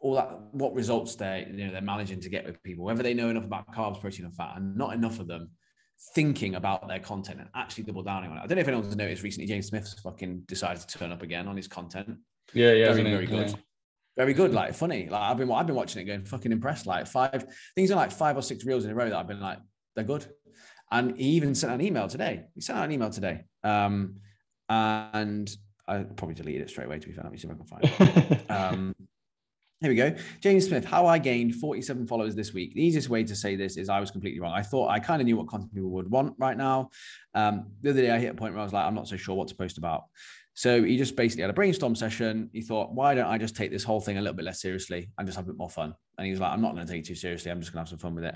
[0.01, 3.13] all that what results they you know they're managing to get with people, whether they
[3.13, 5.51] know enough about carbs, protein, and fat, and not enough of them
[6.15, 8.41] thinking about their content and actually double down on it.
[8.41, 11.47] I don't know if anyone's noticed recently, James Smith's fucking decided to turn up again
[11.47, 12.17] on his content.
[12.53, 13.49] Yeah, yeah, very, very good.
[13.49, 13.55] Yeah.
[14.17, 15.07] Very good, like funny.
[15.07, 16.85] Like I've been, I've been watching it, going fucking impressed.
[16.85, 19.39] Like five things are like five or six reels in a row that I've been
[19.39, 19.59] like,
[19.95, 20.25] they're good.
[20.91, 22.43] And he even sent an email today.
[22.53, 24.17] He sent out an email today, um,
[24.67, 25.49] and
[25.87, 26.99] I probably deleted it straight away.
[26.99, 28.51] To be fair, let me see if I can find it.
[28.51, 28.95] um,
[29.81, 30.15] here we go.
[30.39, 32.75] James Smith, how I gained 47 followers this week.
[32.75, 34.53] The easiest way to say this is I was completely wrong.
[34.53, 36.91] I thought I kind of knew what content people would want right now.
[37.33, 39.17] Um, the other day I hit a point where I was like, I'm not so
[39.17, 40.03] sure what to post about.
[40.53, 42.51] So he just basically had a brainstorm session.
[42.53, 45.09] He thought, why don't I just take this whole thing a little bit less seriously
[45.17, 45.95] and just have a bit more fun?
[46.17, 47.49] And he was like, I'm not going to take it too seriously.
[47.49, 48.35] I'm just going to have some fun with it.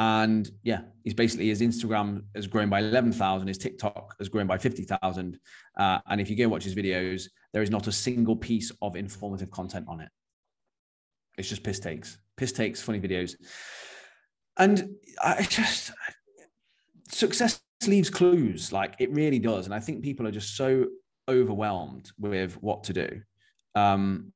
[0.00, 4.58] And yeah, he's basically his Instagram has grown by 11,000, his TikTok has grown by
[4.58, 5.38] 50,000.
[5.78, 8.96] Uh, and if you go watch his videos, there is not a single piece of
[8.96, 10.08] informative content on it.
[11.38, 13.34] It's just piss takes, piss takes, funny videos.
[14.58, 15.92] And I just,
[17.10, 19.66] success leaves clues, like it really does.
[19.66, 20.86] And I think people are just so
[21.28, 23.22] overwhelmed with what to do.
[23.74, 24.32] Um,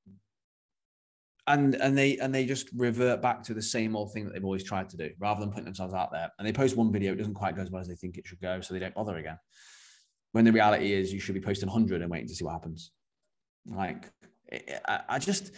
[1.46, 4.44] and and they and they just revert back to the same old thing that they've
[4.44, 7.12] always tried to do rather than putting themselves out there and they post one video
[7.12, 8.94] it doesn't quite go as well as they think it should go so they don't
[8.94, 9.38] bother again
[10.32, 12.90] when the reality is you should be posting 100 and waiting to see what happens
[13.66, 14.10] like
[14.88, 15.52] I, I just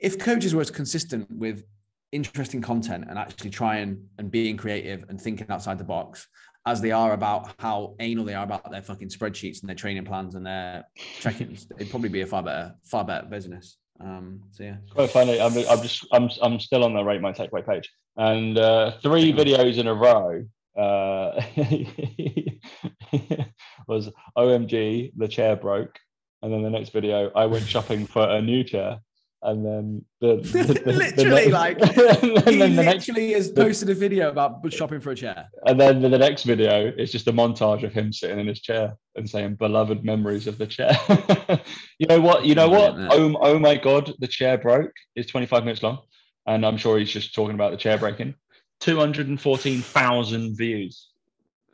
[0.00, 1.64] if coaches were as consistent with
[2.12, 6.26] interesting content and actually trying and being creative and thinking outside the box
[6.66, 10.04] as they are about how anal they are about their fucking spreadsheets and their training
[10.04, 10.84] plans and their
[11.20, 13.78] check-ins, it'd probably be a far better, far better business.
[14.00, 15.40] Um, so yeah, quite funny.
[15.40, 19.32] I'm, I'm just I'm I'm still on the rate my takeaway page, and uh, three
[19.32, 20.42] videos in a row
[20.76, 21.42] uh,
[23.86, 24.08] was
[24.38, 25.98] OMG the chair broke,
[26.40, 29.00] and then the next video I went shopping for a new chair,
[29.42, 31.82] and then the, the, the literally the like
[32.20, 35.48] he literally next, has posted a video about shopping for a chair.
[35.66, 38.96] And then the next video is just a montage of him sitting in his chair
[39.16, 40.92] and saying beloved memories of the chair.
[41.98, 42.94] You know what you know what?
[42.96, 44.92] oh, oh my god the chair broke.
[45.16, 45.98] Is 25 minutes long.
[46.46, 48.34] And i'm sure he's just talking about the chair breaking.
[48.80, 51.08] 214,000 views.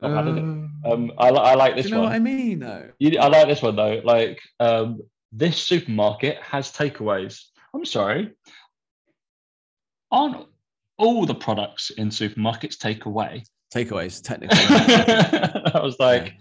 [0.03, 2.09] Um, um, I, I like this you know one.
[2.09, 2.91] what I mean, though.
[2.99, 4.01] You, I like this one though.
[4.05, 5.01] Like, um,
[5.33, 7.43] this supermarket has takeaways.
[7.77, 8.33] I'm sorry.
[10.11, 10.47] Aren't
[10.99, 13.45] all the products in supermarkets takeaway?
[13.75, 14.59] Takeaways, technically.
[15.75, 16.33] I was like, yeah.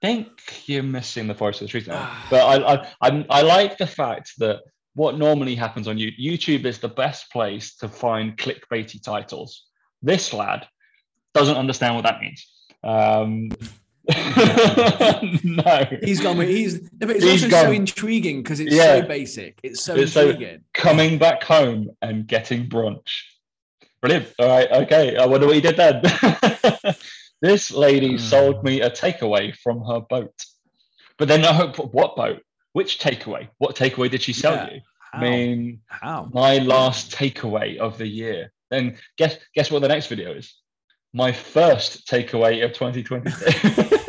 [0.00, 0.28] think
[0.66, 1.86] you're missing the forest of the trees.
[1.86, 4.60] but I, I, I, I like the fact that
[4.94, 9.66] what normally happens on YouTube, YouTube is the best place to find clickbaity titles.
[10.00, 10.66] This lad
[11.34, 12.46] doesn't understand what that means.
[12.82, 13.50] Um,
[15.44, 16.36] no, he's gone.
[16.36, 17.66] With, he's but it's he's also gone.
[17.66, 19.00] so intriguing because it's yeah.
[19.00, 19.60] so basic.
[19.62, 20.58] It's so it's intriguing.
[20.58, 23.08] So coming back home and getting brunch.
[24.00, 24.28] Brilliant.
[24.40, 24.70] All right.
[24.72, 25.16] Okay.
[25.16, 26.02] I wonder what he did then.
[27.40, 28.20] this lady mm.
[28.20, 30.34] sold me a takeaway from her boat,
[31.16, 32.42] but then I hope what boat?
[32.72, 33.48] Which takeaway?
[33.58, 34.74] What takeaway did she sell yeah.
[34.74, 34.80] you?
[35.12, 35.18] How?
[35.18, 36.28] I mean, how?
[36.32, 38.50] My last takeaway of the year.
[38.70, 40.54] Then guess guess what the next video is?
[41.14, 43.30] My first takeaway of 2020.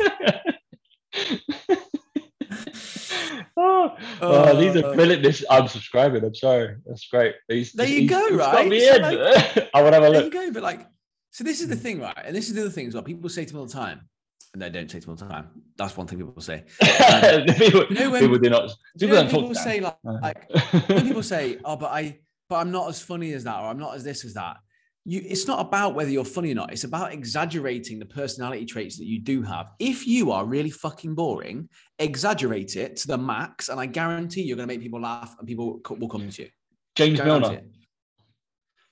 [3.56, 5.22] oh, oh, these are uh, brilliant.
[5.22, 6.24] This I'm subscribing.
[6.24, 6.76] I'm sorry.
[6.86, 7.34] That's great.
[7.48, 8.66] He's, there you go, right?
[8.66, 10.32] Me so like, I would have a look.
[10.32, 10.54] There you go.
[10.54, 10.86] But like,
[11.30, 12.16] so this is the thing, right?
[12.24, 13.02] And this is the other thing as well.
[13.02, 14.08] People say to me all the time,
[14.54, 15.50] and they don't say to me all the time.
[15.76, 16.64] That's one thing people say.
[17.04, 18.70] Um, people, you know when, people do not.
[18.98, 20.50] People, you know people say like, like
[20.88, 23.78] when people say, "Oh, but I, but I'm not as funny as that," or "I'm
[23.78, 24.56] not as this as that."
[25.04, 28.96] You it's not about whether you're funny or not it's about exaggerating the personality traits
[28.98, 29.70] that you do have.
[29.78, 34.56] If you are really fucking boring exaggerate it to the max and i guarantee you're
[34.56, 36.48] going to make people laugh and people will come to you.
[36.96, 37.60] James milner.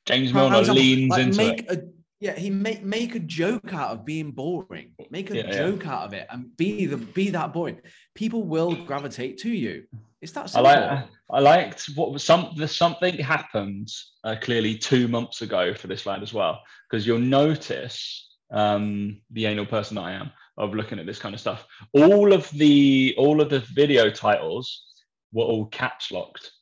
[0.07, 1.71] James milner leans like into make it.
[1.71, 1.83] a
[2.21, 4.93] yeah he make make a joke out of being boring.
[5.11, 5.95] Make a yeah, joke yeah.
[5.95, 7.81] out of it and be the be that boring.
[8.15, 9.85] People will gravitate to you
[10.23, 10.69] it's that simple.
[10.69, 11.09] I like.
[11.31, 12.53] I liked what was some.
[12.57, 13.89] The something happened
[14.23, 19.47] uh, clearly two months ago for this lad as well, because you'll notice um, the
[19.47, 21.67] anal person that I am of looking at this kind of stuff.
[21.93, 24.85] All of the all of the video titles
[25.33, 26.53] were all caps locked.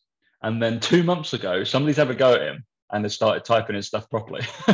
[0.43, 3.77] And then two months ago, somebody's had a go at him and has started typing
[3.77, 4.41] his stuff properly.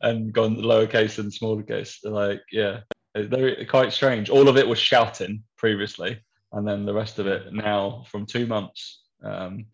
[0.00, 2.00] and gone to lowercase and smaller case.
[2.02, 2.80] Like, yeah,
[3.14, 4.30] they're quite strange.
[4.30, 6.20] All of it was shouting previously,
[6.52, 9.02] and then the rest of it now from two months.
[9.22, 9.66] Um,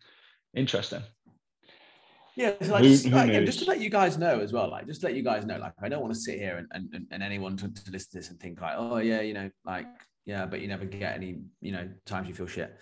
[0.55, 1.01] interesting.
[2.35, 4.69] Yeah, so like, who, just, like, yeah, just to let you guys know as well,
[4.69, 6.67] like just to let you guys know, like I don't want to sit here and
[6.93, 9.49] and, and anyone to, to listen to this and think like, oh yeah, you know,
[9.65, 9.87] like
[10.25, 12.75] yeah, but you never get any, you know, times you feel shit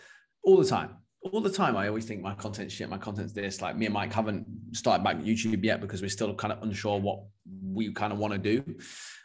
[0.43, 0.95] all the time.
[1.31, 3.61] All the time, I always think my content's shit, my content's this.
[3.61, 6.99] Like me and Mike haven't started back YouTube yet because we're still kind of unsure
[6.99, 7.19] what
[7.63, 8.75] we kind of want to do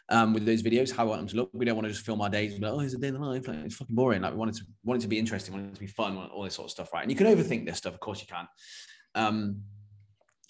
[0.09, 1.49] um, with those videos, how I want them to look.
[1.53, 3.19] We don't want to just film our days like, oh, it's a day in the
[3.19, 3.47] life.
[3.47, 4.21] Like, it's fucking boring.
[4.21, 6.17] Like we want it to want it to be interesting, want it to be fun,
[6.17, 7.03] all this sort of stuff, right?
[7.03, 8.47] And you can overthink this stuff, of course you can.
[9.15, 9.61] Um,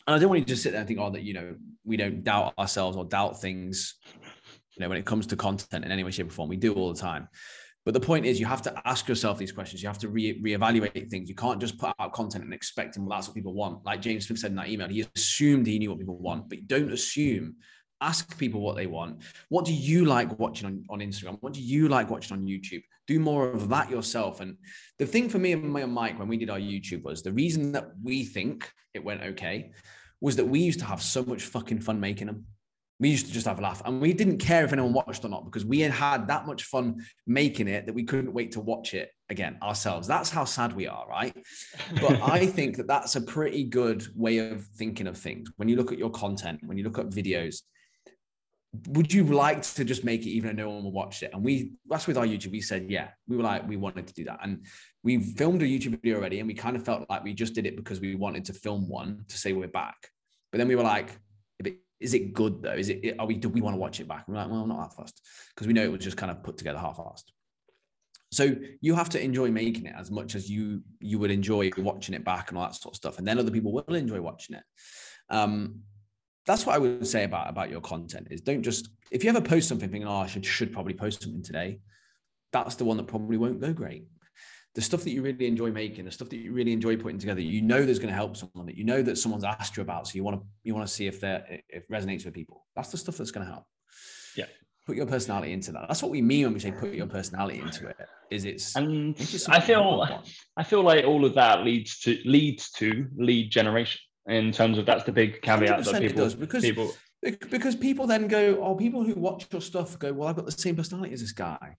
[0.07, 1.55] and I don't want you to just sit there and think, oh, that you know,
[1.83, 3.95] we don't doubt ourselves or doubt things.
[4.75, 6.73] You know, when it comes to content in any way, shape, or form, we do
[6.73, 7.27] all the time.
[7.85, 9.81] But the point is, you have to ask yourself these questions.
[9.81, 11.27] You have to re- reevaluate things.
[11.27, 13.85] You can't just put out content and expect, well, that's what people want.
[13.85, 16.67] Like James Smith said in that email, he assumed he knew what people want, but
[16.67, 17.55] don't assume.
[18.01, 19.23] Ask people what they want.
[19.49, 21.37] What do you like watching on, on Instagram?
[21.41, 22.83] What do you like watching on YouTube?
[23.07, 24.39] Do more of that yourself.
[24.39, 24.55] And
[24.97, 27.71] the thing for me and my Mike when we did our YouTube was the reason
[27.73, 29.71] that we think it went okay
[30.21, 32.45] was that we used to have so much fucking fun making them.
[33.01, 35.29] We used to just have a laugh and we didn't care if anyone watched or
[35.29, 38.59] not because we had had that much fun making it that we couldn't wait to
[38.59, 40.05] watch it again ourselves.
[40.05, 41.35] That's how sad we are, right?
[42.01, 45.49] But I think that that's a pretty good way of thinking of things.
[45.55, 47.61] When you look at your content, when you look at videos,
[48.89, 51.31] would you like to just make it even though no one will watch it?
[51.33, 52.51] And we that's with our YouTube.
[52.51, 54.39] We said, yeah, we were like, we wanted to do that.
[54.43, 54.65] And
[55.03, 57.65] we filmed a YouTube video already, and we kind of felt like we just did
[57.65, 59.97] it because we wanted to film one to say we're back.
[60.51, 61.19] But then we were like,
[61.99, 62.73] is it good though?
[62.73, 64.25] Is it are we do we want to watch it back?
[64.27, 65.21] And we're like, well, not that fast.
[65.53, 67.31] Because we know it was just kind of put together half-assed.
[68.31, 72.13] So you have to enjoy making it as much as you you would enjoy watching
[72.13, 73.17] it back and all that sort of stuff.
[73.17, 74.63] And then other people will enjoy watching it.
[75.29, 75.81] Um,
[76.49, 79.39] that's what I would say about about your content is don't just if you ever
[79.41, 81.79] post something thinking, oh, I should should probably post something today,
[82.51, 84.07] that's the one that probably won't go great.
[84.73, 87.41] The stuff that you really enjoy making, the stuff that you really enjoy putting together,
[87.41, 90.07] you know there's going to help someone that you know that someone's asked you about.
[90.07, 92.65] So you want to you want to see if that if resonates with people.
[92.75, 93.65] That's the stuff that's going to help.
[94.35, 94.45] Yeah.
[94.87, 95.85] Put your personality into that.
[95.87, 97.97] That's what we mean when we say put your personality into it.
[98.31, 99.15] Is it's and
[99.49, 100.23] I feel
[100.57, 104.85] I feel like all of that leads to leads to lead generation in terms of
[104.85, 109.03] that's the big caveat that people does because people because people then go, oh, people
[109.03, 111.75] who watch your stuff go, well, I've got the same personality as this guy.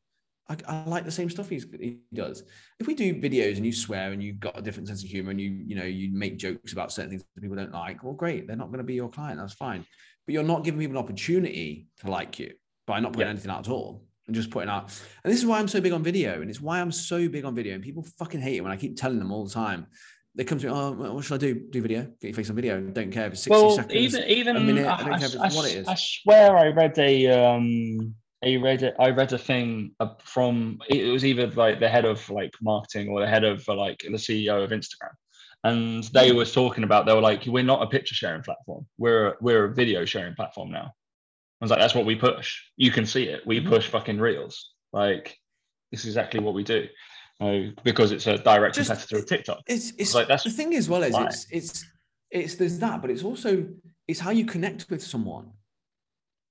[0.49, 2.43] I, I like the same stuff he does.
[2.79, 5.31] If we do videos and you swear and you've got a different sense of humor
[5.31, 8.13] and you you know you make jokes about certain things that people don't like, well,
[8.13, 9.39] great, they're not going to be your client.
[9.39, 9.87] That's fine.
[10.27, 12.53] But you're not giving people an opportunity to like you
[12.87, 13.31] by not putting yeah.
[13.31, 14.85] anything out at all and just putting out.
[15.25, 17.45] And this is why I'm so big on video, and it's why I'm so big
[17.45, 17.75] on video.
[17.75, 19.87] And people fucking hate it when I keep telling them all the time
[20.35, 21.55] they come to me, oh, what should I do?
[21.55, 22.03] Do video?
[22.21, 22.81] Get your face on video.
[22.81, 24.87] Don't care if it's 60 well, seconds, even, even a minute.
[24.87, 25.89] I, I don't care if it's I, what it is.
[25.89, 28.15] I swear I read a, um,
[28.45, 28.95] I read it.
[28.99, 33.21] I read a thing from, it was either like the head of like marketing or
[33.21, 35.13] the head of like the CEO of Instagram.
[35.65, 38.87] And they were talking about, they were like, we're not a picture sharing platform.
[38.99, 40.93] We're, we're a video sharing platform now.
[41.61, 42.63] I was like, that's what we push.
[42.77, 43.47] You can see it.
[43.47, 43.69] We mm-hmm.
[43.69, 44.71] push fucking reels.
[44.93, 45.37] Like,
[45.91, 46.87] this is exactly what we do
[47.83, 49.63] because it's a direct Just, competitor of TikTok.
[49.67, 51.87] It's, it's like that's the thing as well as it's it's
[52.31, 53.67] it's there's that, but it's also
[54.07, 55.51] it's how you connect with someone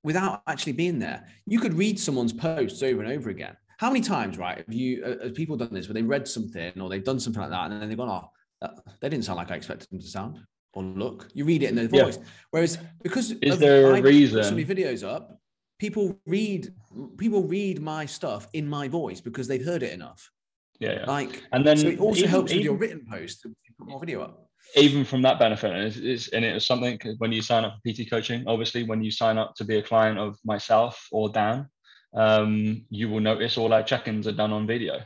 [0.03, 1.27] without actually being there.
[1.45, 3.55] You could read someone's posts over and over again.
[3.77, 4.57] How many times, right?
[4.57, 7.41] Have you uh, have people done this where they read something or they've done something
[7.41, 8.29] like that and then they've gone, oh,
[8.61, 10.39] that, they didn't sound like I expected them to sound
[10.73, 11.29] or look.
[11.33, 12.17] You read it in their voice.
[12.17, 12.23] Yeah.
[12.51, 15.39] Whereas because is there a reason so many videos up,
[15.77, 16.73] people read
[17.17, 20.29] people read my stuff in my voice because they've heard it enough.
[20.79, 21.05] Yeah, yeah.
[21.05, 23.99] Like, and then so it also even, helps with your written post to put more
[23.99, 24.45] video up.
[24.75, 27.79] Even from that benefit, and it's, it's and it was something when you sign up
[27.83, 28.43] for PT coaching.
[28.47, 31.67] Obviously, when you sign up to be a client of myself or Dan,
[32.13, 34.99] um, you will notice all our check-ins are done on video.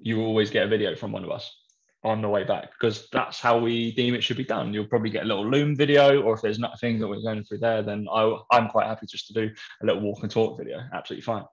[0.00, 1.54] You will always get a video from one of us
[2.04, 4.72] on the way back because that's how we deem it should be done.
[4.72, 7.58] You'll probably get a little Loom video, or if there's nothing that we're going through
[7.58, 9.50] there, then I, am quite happy just to do
[9.82, 10.80] a little walk and talk video.
[10.94, 11.44] Absolutely fine,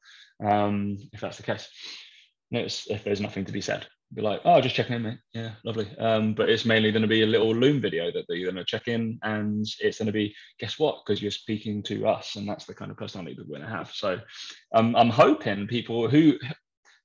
[0.44, 1.68] um, if that's the case
[2.52, 3.88] notice if there's nothing to be said.
[4.14, 5.18] Be like, oh, just checking in, mate.
[5.34, 5.90] Yeah, lovely.
[5.98, 8.64] Um, but it's mainly going to be a little Loom video that you're going to
[8.64, 11.00] check in, and it's going to be, guess what?
[11.04, 13.76] Because you're speaking to us, and that's the kind of personality that we're going to
[13.76, 13.92] have.
[13.92, 14.20] So,
[14.74, 16.38] um, I'm hoping people who,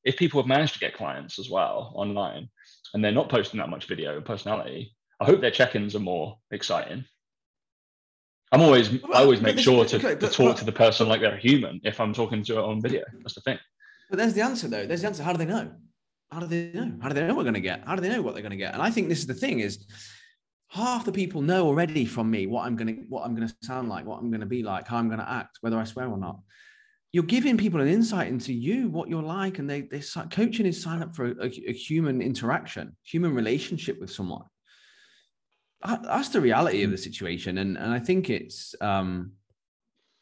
[0.05, 2.49] if people have managed to get clients as well online,
[2.93, 6.36] and they're not posting that much video and personality, I hope their check-ins are more
[6.51, 7.05] exciting.
[8.53, 11.20] I'm always well, I always make sure to, okay, to talk to the person like
[11.20, 13.05] they're a human if I'm talking to it on video.
[13.20, 13.59] That's the thing.
[14.11, 14.86] But there's the answer though.
[14.86, 15.22] There's the answer.
[15.22, 15.70] How do they know?
[16.30, 16.92] How do they know?
[17.00, 17.84] How do they know they're going to get?
[17.86, 18.74] How do they know what they're going to get?
[18.74, 19.86] And I think this is the thing: is
[20.68, 23.54] half the people know already from me what I'm going to what I'm going to
[23.62, 25.84] sound like, what I'm going to be like, how I'm going to act, whether I
[25.84, 26.40] swear or not.
[27.12, 30.82] You're giving people an insight into you, what you're like, and they they coaching is
[30.82, 34.42] sign up for a, a human interaction, human relationship with someone.
[35.84, 39.32] That's the reality of the situation, and and I think it's um,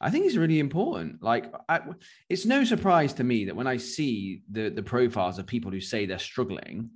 [0.01, 1.23] I think it's really important.
[1.23, 1.81] Like, I,
[2.29, 5.81] it's no surprise to me that when I see the the profiles of people who
[5.81, 6.91] say they're struggling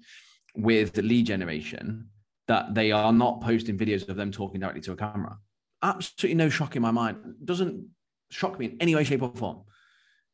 [0.54, 2.08] with the lead generation,
[2.48, 5.38] that they are not posting videos of them talking directly to a camera.
[5.82, 7.16] Absolutely no shock in my mind.
[7.44, 7.88] Doesn't
[8.30, 9.62] shock me in any way, shape, or form.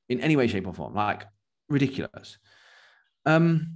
[0.08, 0.94] In any way, shape, or form.
[0.94, 1.24] Like
[1.68, 2.38] ridiculous.
[3.24, 3.72] Um,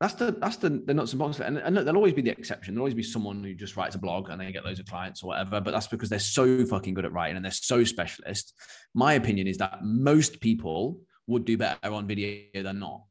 [0.00, 1.48] that's the that's the, the nuts and bolts of it.
[1.48, 2.74] And, and there'll always be the exception.
[2.74, 5.22] There'll always be someone who just writes a blog and they get loads of clients
[5.22, 5.60] or whatever.
[5.60, 8.54] But that's because they're so fucking good at writing and they're so specialist.
[8.94, 13.02] My opinion is that most people would do better on video than not.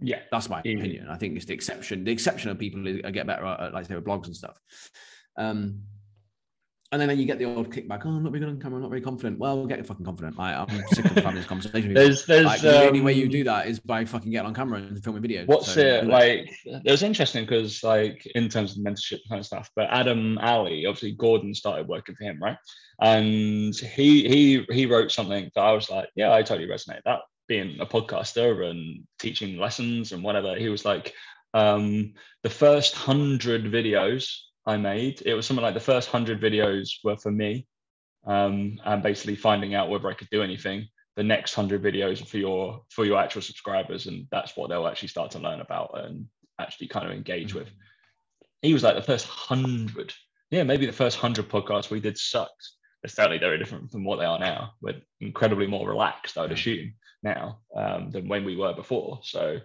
[0.00, 1.08] Yeah, that's my opinion.
[1.08, 2.04] I think it's the exception.
[2.04, 4.60] The exception of people who get better at, like say, with blogs and stuff.
[5.36, 5.80] Um,
[6.90, 8.02] and then you get the old kickback.
[8.06, 8.76] Oh, I'm not very good on camera.
[8.76, 9.38] I'm not very confident.
[9.38, 10.38] Well, get fucking confident.
[10.38, 11.92] Like, I'm sick of having this conversation.
[11.92, 14.46] there's, there's, like, um, the only way you um, do that is by fucking getting
[14.46, 15.46] on camera and filming videos.
[15.46, 16.50] What's so, it like?
[16.64, 19.70] It was interesting because, like, in terms of mentorship kind of stuff.
[19.76, 22.56] But Adam Alley, obviously, Gordon started working for him, right?
[23.00, 27.20] And he he he wrote something that I was like, yeah, I totally resonate that
[27.48, 31.14] being a podcaster and teaching lessons and whatever, he was like,
[31.54, 32.12] um,
[32.42, 34.36] the first hundred videos
[34.68, 37.66] I made, it was something like the first hundred videos were for me,
[38.26, 40.86] um, and basically finding out whether I could do anything.
[41.16, 44.86] The next hundred videos are for your for your actual subscribers, and that's what they'll
[44.86, 46.26] actually start to learn about and
[46.60, 47.68] actually kind of engage with.
[48.60, 50.12] He was like the first hundred,
[50.50, 52.72] yeah, maybe the first hundred podcasts we did sucked.
[53.02, 54.72] They're certainly very different from what they are now.
[54.82, 56.92] We're incredibly more relaxed, I would assume
[57.22, 59.20] now um, than when we were before.
[59.22, 59.60] So,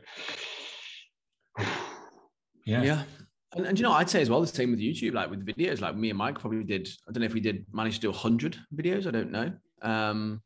[2.65, 2.83] yeah.
[2.83, 3.03] Yeah.
[3.55, 5.81] And, and you know, I'd say as well the same with YouTube, like with videos.
[5.81, 6.87] Like me and Mike probably did.
[7.07, 9.07] I don't know if we did manage to do hundred videos.
[9.07, 9.51] I don't know.
[9.81, 10.41] Um,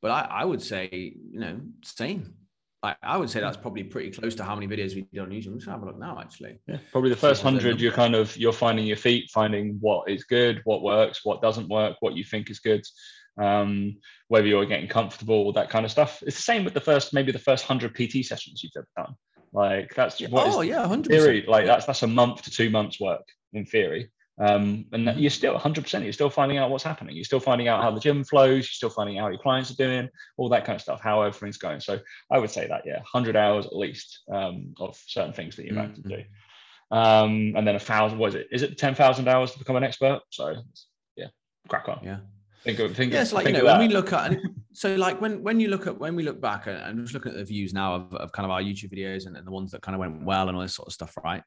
[0.00, 2.34] but I, I would say, you know, same.
[2.82, 5.30] I, I would say that's probably pretty close to how many videos we did on
[5.30, 5.54] YouTube.
[5.54, 6.60] Let's have a look now, actually.
[6.68, 7.80] Yeah, probably the first hundred.
[7.80, 11.68] You're kind of you're finding your feet, finding what is good, what works, what doesn't
[11.68, 12.84] work, what you think is good
[13.38, 13.96] um,
[14.28, 16.22] whether you're getting comfortable, with that kind of stuff.
[16.26, 19.14] It's the same with the first, maybe the first hundred PT sessions you've ever done.
[19.52, 20.28] Like that's yeah.
[20.32, 21.44] oh yeah, hundred theory.
[21.46, 24.10] Like that's that's a month to two months work in theory.
[24.40, 26.04] Um, and you're still 100%.
[26.04, 27.16] You're still finding out what's happening.
[27.16, 28.58] You're still finding out how the gym flows.
[28.58, 31.22] You're still finding out how your clients are doing, all that kind of stuff, how
[31.22, 31.80] everything's going.
[31.80, 31.98] So
[32.30, 35.74] I would say that, yeah, 100 hours at least um, of certain things that you
[35.74, 36.08] have mm-hmm.
[36.08, 36.24] to do.
[36.90, 38.48] Um, and then a thousand, what is it?
[38.52, 40.20] Is it 10,000 hours to become an expert?
[40.30, 40.54] So
[41.16, 41.26] yeah,
[41.66, 42.00] crack on.
[42.04, 42.18] Yeah.
[42.64, 43.12] Think of think.
[43.12, 44.36] Yeah, it's like you know when we look at
[44.72, 47.38] so like when when you look at when we look back and just looking at
[47.38, 49.82] the views now of, of kind of our YouTube videos and, and the ones that
[49.82, 51.42] kind of went well and all this sort of stuff, right?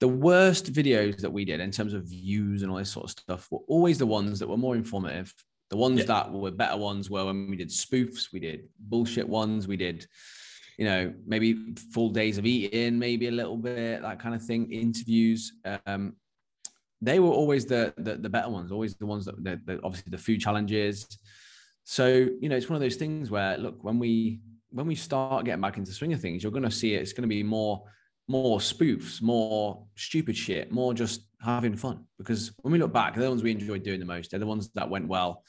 [0.00, 3.10] The worst videos that we did in terms of views and all this sort of
[3.10, 5.32] stuff were always the ones that were more informative.
[5.70, 6.06] The ones yeah.
[6.06, 10.06] that were better ones were when we did spoofs, we did bullshit ones, we did,
[10.76, 14.70] you know, maybe full days of eating, maybe a little bit, that kind of thing,
[14.70, 15.52] interviews.
[15.86, 16.16] Um,
[17.00, 20.10] they were always the, the, the better ones, always the ones that, that, that obviously
[20.10, 21.06] the food challenges.
[21.84, 22.06] So
[22.40, 25.60] you know, it's one of those things where look, when we when we start getting
[25.60, 27.02] back into swing of things, you're going to see it.
[27.02, 27.84] It's going to be more
[28.28, 32.04] more spoofs, more stupid shit, more just having fun.
[32.18, 34.30] Because when we look back, they're the ones we enjoyed doing the most.
[34.30, 35.44] They're the ones that went well.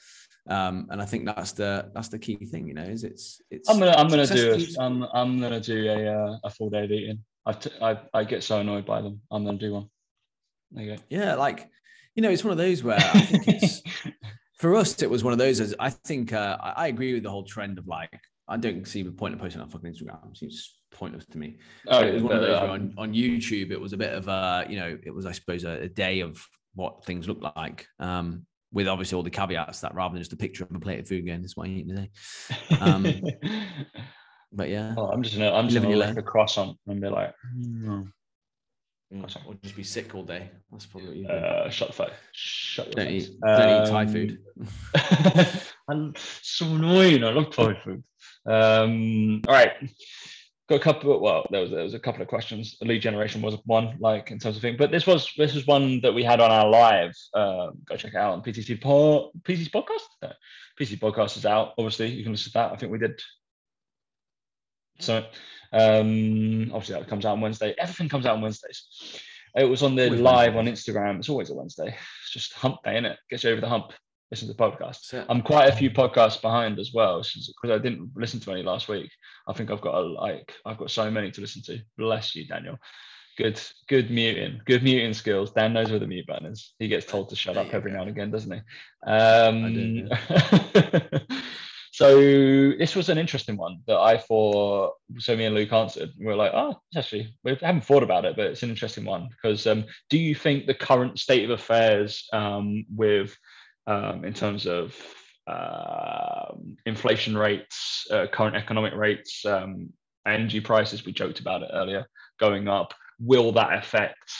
[0.48, 3.68] Um, and I think that's the that's the key thing, you know, is it's it's.
[3.68, 6.84] I'm gonna I'm gonna do a, I'm I'm gonna do a uh, a full day
[6.84, 7.24] of eating.
[7.46, 9.20] I, t- I I get so annoyed by them.
[9.30, 9.88] I'm gonna do one.
[11.08, 11.70] Yeah, like
[12.14, 13.82] you know, it's one of those where I think it's
[14.54, 15.02] for us.
[15.02, 15.60] It was one of those.
[15.60, 18.86] As I think uh, I, I, agree with the whole trend of like I don't
[18.86, 20.30] see the point of posting on fucking Instagram.
[20.30, 21.58] It seems pointless to me.
[21.88, 24.66] Oh, it was one of those on, on YouTube it was a bit of a
[24.68, 26.44] you know it was I suppose a, a day of
[26.74, 27.86] what things look like.
[27.98, 30.98] Um, with obviously all the caveats that rather than just a picture of a plate
[30.98, 32.10] of food again, this is what I'm eating today.
[32.80, 33.04] Um,
[34.52, 37.32] but yeah, oh, I'm just gonna I'm just gonna lick a croissant and be like,
[37.56, 38.10] mm.
[39.14, 40.50] Mm, or just be sick all day.
[40.72, 42.12] That's probably what you uh, shut the fuck.
[42.32, 44.38] Shut don't eat, um, don't eat Thai food.
[45.88, 47.22] I'm so annoying.
[47.22, 48.02] I love Thai food.
[48.44, 49.72] Um, all right.
[50.68, 51.20] Got a couple.
[51.20, 52.76] Well, there was there was a couple of questions.
[52.80, 55.66] The lead generation was one, like in terms of thing, but this was this was
[55.66, 57.12] one that we had on our live.
[57.34, 60.06] Um, go check it out on PTC po- PTC podcast.
[60.22, 60.32] No,
[60.80, 61.74] PC podcast is out.
[61.78, 62.72] Obviously, you can listen to that.
[62.72, 63.20] I think we did.
[64.98, 65.24] So
[65.72, 67.74] um, obviously, that comes out on Wednesday.
[67.78, 68.86] Everything comes out on Wednesdays.
[69.56, 71.18] It was on the live on Instagram.
[71.18, 71.88] It's always a Wednesday.
[71.88, 73.16] It's just hump day, innit?
[73.30, 73.92] Gets you over the hump.
[74.30, 75.24] Listen to podcasts.
[75.28, 78.88] I'm quite a few podcasts behind as well because I didn't listen to any last
[78.88, 79.10] week.
[79.46, 81.78] I think I've got a, like I've got so many to listen to.
[81.96, 82.78] Bless you, Daniel.
[83.36, 84.60] Good, good muting.
[84.64, 85.52] Good muting skills.
[85.52, 86.74] Dan knows where the mute button is.
[86.78, 88.60] He gets told to shut up every now and again, doesn't he?
[89.08, 91.18] Um, do, yeah.
[91.94, 94.94] so this was an interesting one that I thought.
[95.18, 96.10] So me and Luke answered.
[96.18, 99.28] We are like, oh, actually, we haven't thought about it, but it's an interesting one
[99.28, 103.36] because um, do you think the current state of affairs um, with,
[103.86, 104.92] um, in terms of
[105.46, 109.90] uh, inflation rates, uh, current economic rates, um,
[110.26, 112.08] energy prices, we joked about it earlier,
[112.40, 114.32] going up will that affect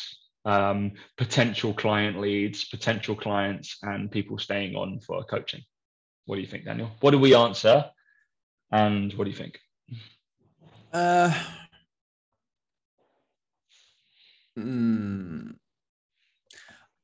[0.45, 5.63] um, potential client leads, potential clients, and people staying on for coaching?
[6.27, 6.91] What do you think, Daniel?
[7.01, 7.91] What do we answer?
[8.71, 9.59] And what do you think?
[10.93, 11.33] Uh,
[14.59, 15.55] mm,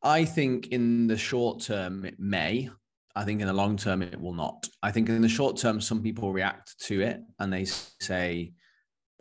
[0.03, 2.71] I think in the short term it may.
[3.15, 4.69] I think in the long term it will not.
[4.83, 8.53] I think in the short term some people react to it and they say,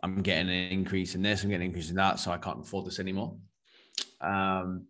[0.02, 2.60] I'm getting an increase in this, I'm getting an increase in that, so I can't
[2.60, 3.36] afford this anymore.
[4.20, 4.86] Um,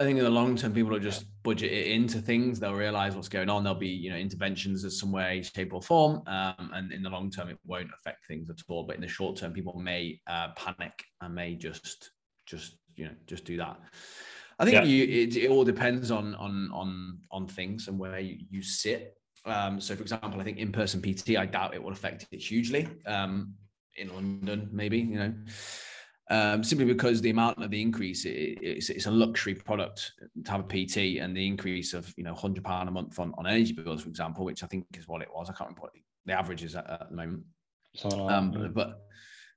[0.00, 2.58] I think in the long term, people will just budget it into things.
[2.58, 3.62] They'll realize what's going on.
[3.62, 6.22] There'll be, you know, interventions in some way, shape, or form.
[6.26, 8.84] Um, and in the long term, it won't affect things at all.
[8.84, 12.10] But in the short term, people may uh, panic and may just,
[12.44, 13.78] just, you know, just do that.
[14.58, 14.84] I think yeah.
[14.84, 19.16] you, it, it, all depends on on on on things and where you, you sit.
[19.46, 22.88] Um, so, for example, I think in-person PT, I doubt it will affect it hugely.
[23.06, 23.54] Um,
[23.96, 25.34] in London, maybe you know,
[26.30, 30.12] um, simply because the amount of the increase it, it's, it's, a luxury product
[30.44, 33.34] to have a PT, and the increase of you know hundred pound a month on,
[33.36, 35.50] on energy bills, for example, which I think is what it was.
[35.50, 35.92] I can't remember what
[36.24, 37.42] the average is at, at the moment.
[38.12, 39.00] um, but, but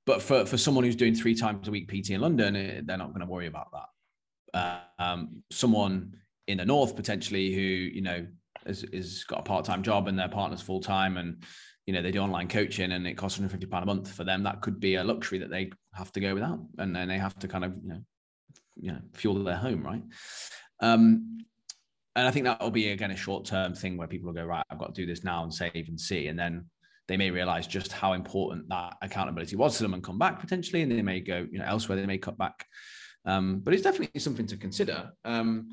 [0.04, 3.08] but for for someone who's doing three times a week PT in London, they're not
[3.08, 4.58] going to worry about that.
[4.58, 6.14] Uh, um, someone
[6.48, 8.26] in the north potentially who you know
[8.66, 11.42] has, has got a part time job and their partner's full time and
[11.88, 14.42] you know they do online coaching and it costs 150 pound a month for them
[14.42, 16.60] that could be a luxury that they have to go without.
[16.76, 18.00] And then they have to kind of you know
[18.76, 20.02] you know fuel their home right?
[20.80, 21.38] Um
[22.14, 24.44] and i think that will be again a short term thing where people will go
[24.44, 26.26] right i've got to do this now and save and see.
[26.26, 26.66] And then
[27.06, 30.82] they may realize just how important that accountability was to them and come back potentially.
[30.82, 32.66] And they may go you know elsewhere they may cut back.
[33.24, 35.10] Um, but it's definitely something to consider.
[35.24, 35.68] Um,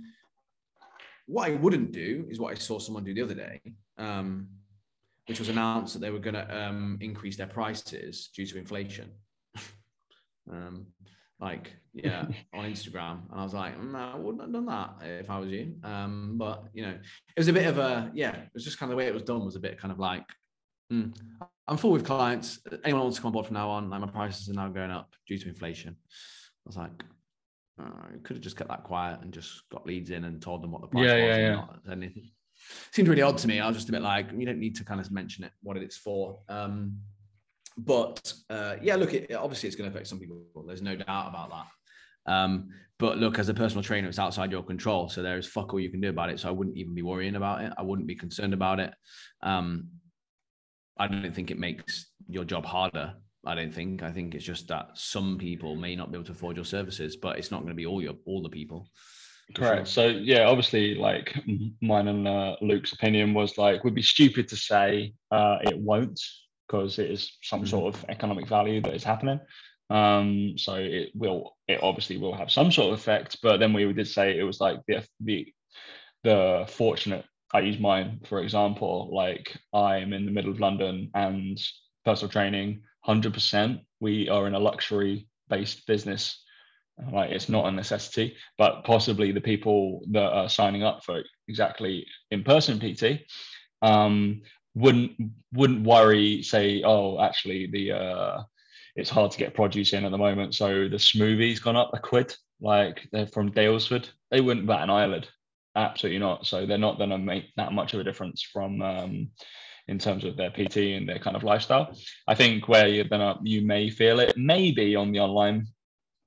[1.27, 3.59] what i wouldn't do is what i saw someone do the other day.
[3.97, 4.47] Um,
[5.27, 9.09] which was announced that they were going to um, increase their prices due to inflation.
[10.51, 10.87] um,
[11.39, 13.21] like, yeah, on Instagram.
[13.31, 15.75] And I was like, no, I wouldn't have done that if I was you.
[15.83, 18.91] Um, but, you know, it was a bit of a, yeah, it was just kind
[18.91, 20.25] of the way it was done was a bit kind of like,
[20.93, 21.13] mm,
[21.67, 22.59] I'm full with clients.
[22.83, 24.91] Anyone wants to come on board from now on, like my prices are now going
[24.91, 25.95] up due to inflation.
[25.99, 27.03] I was like,
[27.79, 30.71] I could have just kept that quiet and just got leads in and told them
[30.71, 31.21] what the price yeah, was.
[31.21, 31.55] Yeah, yeah.
[31.55, 32.29] Not anything
[32.91, 33.59] seemed really odd to me.
[33.59, 35.77] I was just a bit like, you don't need to kind of mention it, what
[35.77, 36.39] it's for.
[36.49, 36.97] Um,
[37.77, 40.41] but uh, yeah, look, it, obviously it's going to affect some people.
[40.65, 42.31] There's no doubt about that.
[42.31, 45.09] Um, but look, as a personal trainer, it's outside your control.
[45.09, 46.39] So there's fuck all you can do about it.
[46.39, 47.73] So I wouldn't even be worrying about it.
[47.77, 48.93] I wouldn't be concerned about it.
[49.43, 49.89] Um,
[50.97, 53.13] I don't think it makes your job harder.
[53.45, 54.01] I don't think.
[54.01, 57.17] I think it's just that some people may not be able to afford your services,
[57.17, 58.89] but it's not going to be all your all the people.
[59.53, 59.87] Correct.
[59.87, 61.35] So yeah, obviously, like
[61.81, 66.19] mine and uh, Luke's opinion was like would be stupid to say uh, it won't
[66.67, 67.69] because it is some mm-hmm.
[67.69, 69.39] sort of economic value that is happening.
[69.89, 73.37] Um, so it will, it obviously will have some sort of effect.
[73.43, 75.53] But then we did say it was like the the
[76.23, 77.25] the fortunate.
[77.53, 79.11] I use mine for example.
[79.13, 81.61] Like I'm in the middle of London and
[82.03, 83.81] personal training, hundred percent.
[83.99, 86.43] We are in a luxury based business
[87.11, 92.05] like it's not a necessity but possibly the people that are signing up for exactly
[92.31, 93.21] in-person pt
[93.81, 94.41] um,
[94.75, 95.11] wouldn't
[95.53, 98.43] wouldn't worry say oh actually the uh,
[98.95, 101.99] it's hard to get produce in at the moment so the smoothie's gone up a
[101.99, 105.27] quid like they're from Daylesford, they wouldn't bat an eyelid.
[105.75, 106.45] Absolutely not.
[106.45, 109.29] So they're not going to make that much of a difference from um,
[109.87, 111.95] in terms of their pt and their kind of lifestyle.
[112.27, 115.67] I think where you're gonna you may feel it maybe on the online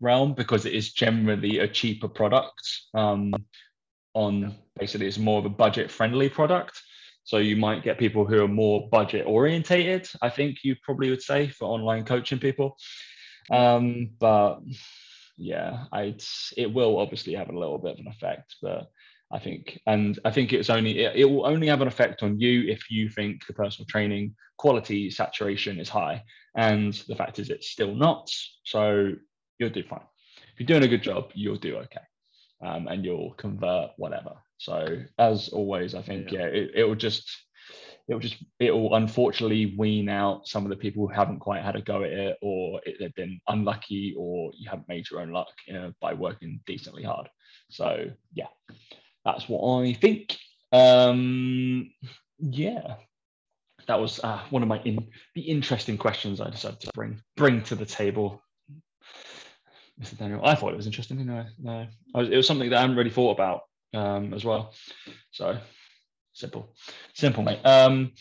[0.01, 2.62] realm because it is generally a cheaper product.
[2.94, 3.34] Um,
[4.14, 6.80] on basically, it's more of a budget friendly product.
[7.24, 10.09] So you might get people who are more budget orientated.
[10.22, 12.76] I think you probably would say for online coaching people.
[13.51, 14.61] Um, but
[15.36, 16.16] yeah, I
[16.57, 18.90] it will obviously have a little bit of an effect, but
[19.30, 22.40] I think, and I think it's only it, it, will only have an effect on
[22.40, 26.24] you if you think the personal training quality saturation is high,
[26.57, 28.30] and the fact is it's still not.
[28.64, 29.12] So
[29.59, 30.00] you'll do fine.
[30.52, 32.00] if you're doing a good job, you'll do okay,
[32.62, 34.34] um, and you'll convert whatever.
[34.59, 37.30] So as always, I think yeah, yeah it, it will just
[38.09, 41.62] it will just it will unfortunately wean out some of the people who haven't quite
[41.62, 45.20] had a go at it or it, they've been unlucky or you haven't made your
[45.20, 47.28] own luck you know, by working decently hard.
[47.70, 48.46] So yeah
[49.24, 50.36] that's what i think.
[50.72, 51.90] Um
[52.38, 52.94] yeah
[53.86, 54.98] that was uh, one of my in,
[55.34, 58.42] the interesting questions i decided to bring bring to the table
[60.01, 60.16] Mr.
[60.16, 61.24] Daniel, I thought it was interesting.
[61.26, 63.62] No, no, was, it was something that I hadn't really thought about
[63.94, 64.72] um, as well.
[65.32, 65.59] So
[66.38, 66.72] Simple,
[67.14, 67.59] simple, mate.
[67.64, 68.12] Um,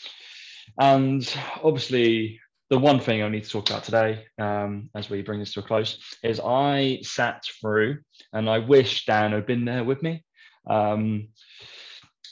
[0.79, 2.39] and obviously,
[2.71, 5.59] the one thing I need to talk about today, um, as we bring this to
[5.59, 7.99] a close, is I sat through,
[8.33, 10.25] and I wish Dan had been there with me.
[10.67, 11.27] Um,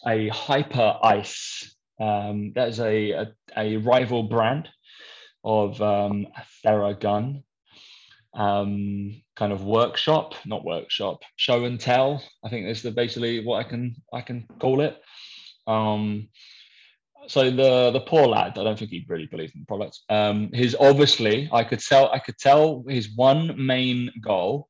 [0.08, 1.70] a Hyperice.
[2.02, 4.68] Um, that is a, a, a rival brand
[5.44, 6.26] of um,
[6.66, 7.44] Theragun
[8.36, 12.22] um, kind of workshop, not workshop, show and tell.
[12.44, 15.02] I think is the basically what I can I can call it.
[15.68, 16.30] Um,
[17.28, 20.00] so the the poor lad, I don't think he really believed in the product.
[20.10, 24.70] Um, his obviously, I could tell, I could tell his one main goal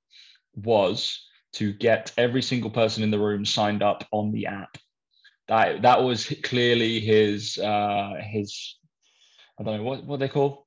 [0.55, 1.21] was
[1.53, 4.77] to get every single person in the room signed up on the app.
[5.47, 8.77] That that was clearly his uh, his
[9.59, 10.64] I don't know what what they call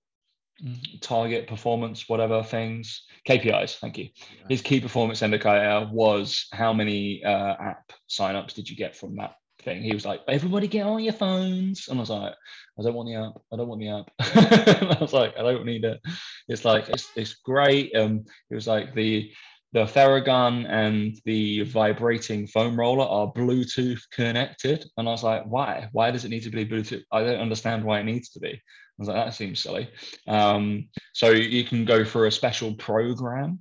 [1.00, 3.78] target performance whatever things KPIs.
[3.78, 4.08] Thank you.
[4.48, 9.34] His key performance indicator was how many uh, app signups did you get from that
[9.62, 9.82] thing.
[9.82, 12.34] He was like, "Everybody get on your phones," and I was like,
[12.78, 13.40] "I don't want the app.
[13.52, 14.10] I don't want the app."
[14.98, 16.00] I was like, "I don't need it."
[16.48, 17.94] It's like it's it's great.
[17.94, 19.30] Um, it was like the
[19.72, 25.88] the Theragun and the vibrating foam roller are Bluetooth connected, and I was like, "Why?
[25.92, 27.04] Why does it need to be Bluetooth?
[27.12, 28.60] I don't understand why it needs to be."
[28.98, 29.88] I was like, "That seems silly."
[30.26, 33.60] Um, so you can go for a special program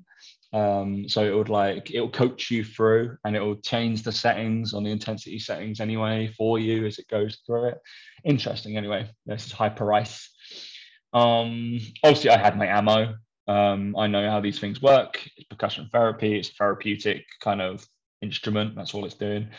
[0.54, 4.12] um, so it would like it will coach you through and it will change the
[4.12, 7.78] settings on the intensity settings anyway for you as it goes through it.
[8.24, 9.10] Interesting anyway.
[9.26, 10.28] This is Hyperice.
[11.14, 13.16] Um, obviously I had my ammo.
[13.48, 15.22] Um, I know how these things work.
[15.36, 17.86] It's percussion therapy, it's therapeutic kind of
[18.22, 18.76] instrument.
[18.76, 19.50] That's all it's doing.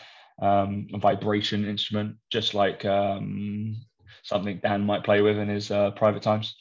[0.41, 3.75] Um, a vibration instrument, just like um,
[4.29, 6.55] something Dan might play with in his uh, private times.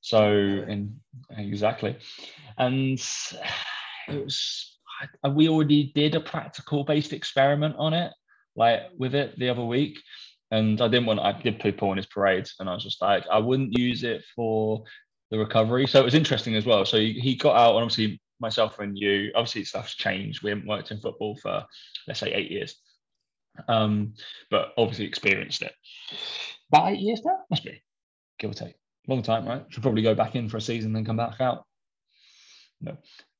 [0.00, 1.00] So, in
[1.30, 1.96] exactly,
[2.58, 3.00] and
[4.08, 4.76] it was
[5.28, 8.12] we already did a practical based experiment on it,
[8.54, 9.98] like with it the other week,
[10.50, 13.24] and I didn't want I did people in his parades, and I was just like
[13.30, 14.84] I wouldn't use it for
[15.30, 15.86] the recovery.
[15.86, 16.84] So it was interesting as well.
[16.84, 20.42] So he got out, and obviously myself and you, obviously stuff's changed.
[20.42, 21.64] We haven't worked in football for
[22.06, 22.76] let's say eight years,
[23.68, 24.14] um,
[24.50, 25.72] but obviously experienced it.
[26.70, 27.82] About eight years now, must be,
[28.38, 28.76] give or take
[29.08, 29.64] long time, right?
[29.68, 31.64] Should probably go back in for a season, then come back out.
[32.80, 32.96] No.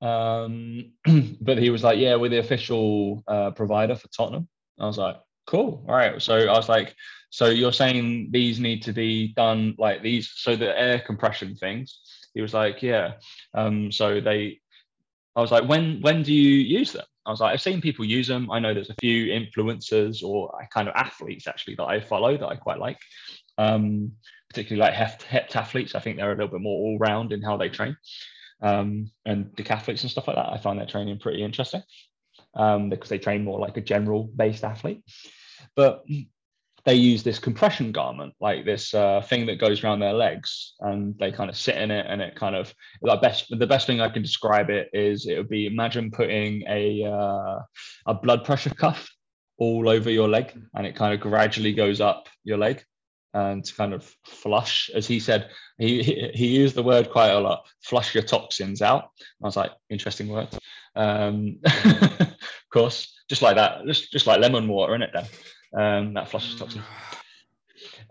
[0.07, 0.93] Um,
[1.41, 4.49] but he was like, yeah, we're the official uh, provider for Tottenham.
[4.79, 5.17] I was like,
[5.47, 5.85] cool.
[5.89, 6.21] All right.
[6.21, 6.95] So I was like,
[7.31, 12.01] so you're saying these need to be done like these, so the air compression things.
[12.35, 13.15] He was like, yeah.
[13.55, 14.61] Um, so they,
[15.35, 17.05] I was like, when when do you use them?
[17.27, 18.51] I was like, I've seen people use them.
[18.51, 22.47] I know there's a few influencers or kind of athletes actually that I follow that
[22.47, 22.99] I quite like.
[23.59, 24.13] Um,
[24.49, 25.95] particularly like heft, heptathletes.
[25.95, 27.97] I think they're a little bit more all round in how they train.
[28.63, 30.53] Um, and decathletes and stuff like that.
[30.53, 31.83] I find their training pretty interesting
[32.55, 35.03] um, because they train more like a general based athlete.
[35.75, 36.05] But
[36.87, 41.19] they use this compression garment, like this uh, thing that goes around their legs, and
[41.19, 42.73] they kind of sit in it, and it kind of
[43.03, 46.63] the best the best thing I can describe it is it would be imagine putting
[46.69, 47.59] a uh,
[48.07, 49.11] a blood pressure cuff
[49.59, 52.85] all over your leg, and it kind of gradually goes up your leg,
[53.35, 57.67] and kind of flush, as he said, he he used the word quite a lot.
[57.83, 59.11] Flush your toxins out.
[59.43, 60.49] I was like, interesting word.
[60.95, 65.11] Um, of course, just like that, just just like lemon water in it.
[65.13, 65.25] Then
[65.75, 66.85] um, that flushes toxins.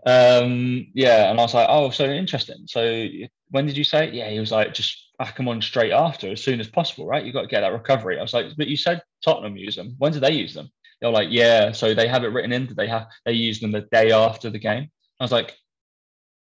[0.06, 2.58] Um, yeah, and I was like, oh, so interesting.
[2.66, 3.08] So
[3.50, 4.06] when did you say?
[4.06, 4.14] It?
[4.14, 7.24] Yeah, he was like, just back them on straight after, as soon as possible, right?
[7.24, 8.16] You got to get that recovery.
[8.16, 9.96] I was like, but you said Tottenham use them.
[9.98, 10.70] When did they use them?
[11.00, 11.72] They were like, yeah.
[11.72, 12.66] So they have it written in.
[12.66, 14.90] That they have they use them the day after the game.
[15.18, 15.56] I was like,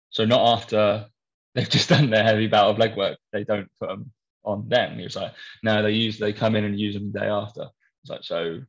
[0.10, 1.08] so not after
[1.56, 4.12] they've just done their heavy bout of leg work, they don't put them
[4.44, 4.98] on them.
[4.98, 5.34] He was like,
[5.64, 7.68] no, they use they come in and use them the day after.
[8.02, 8.62] It's like so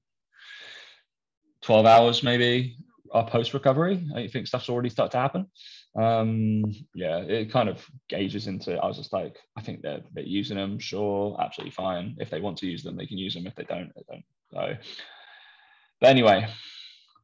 [1.64, 2.76] 12 hours maybe
[3.12, 4.06] our post recovery.
[4.14, 5.46] I think stuff's already started to happen.
[5.96, 8.76] Um, yeah, it kind of gauges into.
[8.76, 10.78] I was just like, I think they're they're using them.
[10.78, 12.16] Sure, absolutely fine.
[12.18, 13.46] If they want to use them, they can use them.
[13.46, 14.24] If they don't, they don't.
[14.52, 14.76] So,
[16.00, 16.48] but anyway,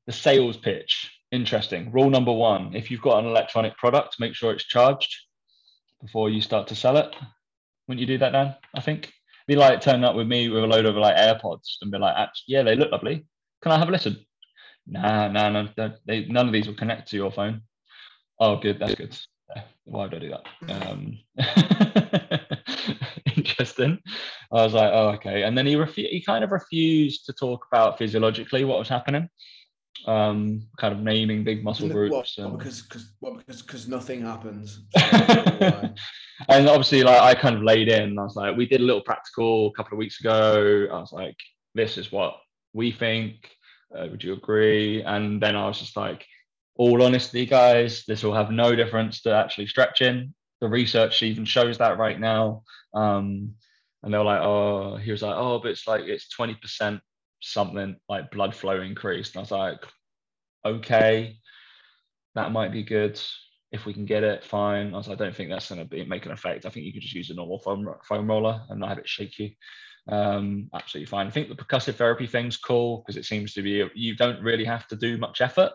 [0.06, 1.92] the sales pitch interesting.
[1.92, 5.14] Rule number one if you've got an electronic product, make sure it's charged
[6.00, 7.14] before you start to sell it.
[7.88, 8.54] Wouldn't you do that, Dan?
[8.74, 9.12] I think.
[9.48, 12.28] be like turning up with me with a load of like AirPods and be like,
[12.46, 13.26] yeah, they look lovely.
[13.62, 14.24] Can I have a listen?
[14.90, 15.68] Nah, nah, no,
[16.06, 17.62] they, none of these will connect to your phone.
[18.38, 19.16] Oh, good, that's good.
[19.84, 20.88] Why would I do that?
[20.88, 21.18] Um,
[23.36, 23.98] interesting.
[24.52, 25.42] I was like, oh, okay.
[25.42, 29.28] And then he refu- he kind of refused to talk about physiologically what was happening
[30.06, 32.12] um, kind of naming big muscle groups.
[32.12, 32.58] What, and...
[32.58, 34.82] because because well, because because nothing happens.
[34.94, 38.18] and obviously, like I kind of laid in.
[38.18, 40.86] I was like, we did a little practical a couple of weeks ago.
[40.90, 41.36] I was like,
[41.74, 42.36] this is what
[42.72, 43.50] we think.
[43.94, 45.02] Uh, would you agree?
[45.02, 46.26] And then I was just like,
[46.76, 50.32] all honesty, guys, this will have no difference to actually stretching.
[50.60, 52.62] The research even shows that right now.
[52.94, 53.54] Um,
[54.02, 57.00] and they were like, oh, he was like, oh, but it's like it's 20%
[57.40, 59.34] something like blood flow increased.
[59.34, 59.84] And I was like,
[60.64, 61.36] okay,
[62.34, 63.20] that might be good.
[63.72, 64.94] If we can get it, fine.
[64.94, 66.66] I was like, I don't think that's going to be make an effect.
[66.66, 69.08] I think you could just use a normal foam, foam roller and not have it
[69.08, 69.50] shake you.
[70.10, 71.26] Um, absolutely fine.
[71.26, 74.64] I think the percussive therapy thing's cool because it seems to be you don't really
[74.64, 75.72] have to do much effort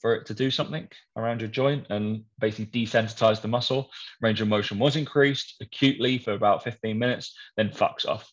[0.00, 3.90] for it to do something around your joint and basically desensitize the muscle.
[4.20, 8.30] Range of motion was increased acutely for about 15 minutes, then fucks off.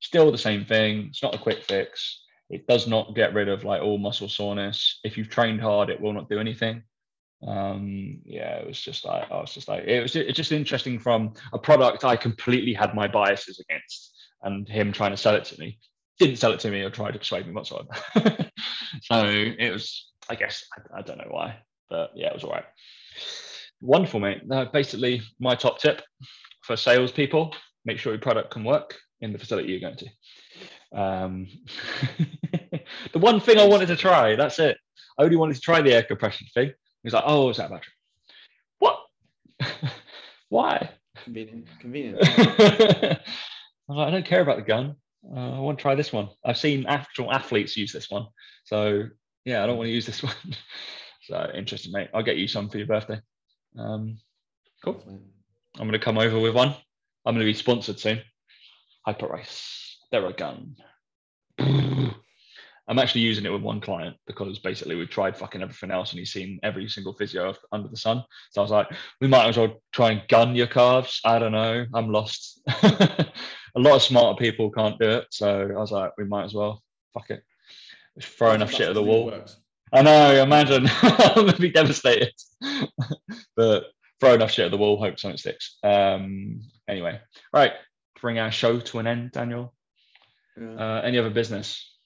[0.00, 1.08] Still the same thing.
[1.10, 2.22] It's not a quick fix.
[2.48, 5.00] It does not get rid of like all muscle soreness.
[5.04, 6.82] If you've trained hard, it will not do anything.
[7.46, 10.98] Um, yeah, it was just like I was just like it was it's just interesting
[10.98, 15.44] from a product I completely had my biases against, and him trying to sell it
[15.46, 15.78] to me
[16.20, 17.88] didn't sell it to me or try to persuade me whatsoever.
[19.02, 21.56] so it was, I guess, I, I, don't know why,
[21.88, 22.64] but yeah, it was all right.
[23.80, 24.42] Wonderful, mate.
[24.48, 26.02] Uh, basically, my top tip
[26.60, 27.54] for salespeople:
[27.86, 31.00] make sure your product can work in the facility you're going to.
[31.00, 31.48] Um,
[33.12, 34.76] the one thing I wanted to try, that's it.
[35.18, 36.72] I only wanted to try the air compression thing.
[37.02, 37.94] He's like, oh, is that battery?
[38.78, 38.98] What?
[40.50, 40.90] Why?
[41.24, 41.66] Convenient.
[41.80, 43.20] Convenient.
[43.90, 44.96] I like, I don't care about the gun.
[45.24, 46.28] Uh, I want to try this one.
[46.44, 48.26] I've seen actual athletes use this one.
[48.64, 49.04] So
[49.44, 50.34] yeah, I don't want to use this one.
[51.22, 52.08] so interesting, mate.
[52.14, 53.20] I'll get you some for your birthday.
[53.78, 54.18] Um,
[54.84, 55.02] cool.
[55.78, 56.74] I'm going to come over with one.
[57.26, 58.20] I'm going to be sponsored soon.
[59.06, 59.96] Hyperice.
[60.10, 60.76] They're a gun.
[62.90, 66.18] I'm actually using it with one client because basically we've tried fucking everything else and
[66.18, 68.24] he's seen every single physio under the sun.
[68.50, 68.88] So I was like,
[69.20, 71.20] we might as well try and gun your calves.
[71.24, 71.86] I don't know.
[71.94, 72.60] I'm lost.
[72.82, 73.30] a
[73.76, 75.26] lot of smarter people can't do it.
[75.30, 76.82] So I was like, we might as well.
[77.14, 77.42] Fuck it.
[78.18, 79.32] Just throw enough shit at the wall.
[79.92, 80.88] I know, imagine.
[81.02, 82.32] I'm going to be devastated.
[83.56, 83.84] but
[84.20, 85.78] throw enough shit at the wall, hope something sticks.
[85.82, 87.20] Um, anyway,
[87.52, 87.72] right
[88.20, 89.72] bring our show to an end, Daniel.
[90.60, 90.74] Yeah.
[90.74, 91.98] Uh, any other business?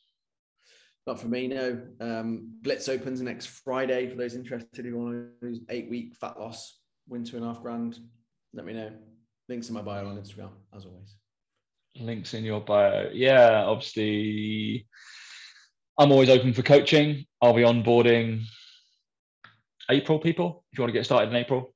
[1.06, 1.80] Not for me, no.
[2.00, 6.40] Um, Blitz opens next Friday for those interested who want to lose eight week fat
[6.40, 6.78] loss,
[7.08, 7.98] win two and a half grand.
[8.54, 8.90] Let me know.
[9.48, 11.16] Links in my bio on Instagram, as always.
[12.00, 13.10] Links in your bio.
[13.12, 14.86] Yeah, obviously,
[15.98, 17.26] I'm always open for coaching.
[17.42, 18.44] I'll be onboarding
[19.90, 20.64] April people.
[20.72, 21.74] If you want to get started in April,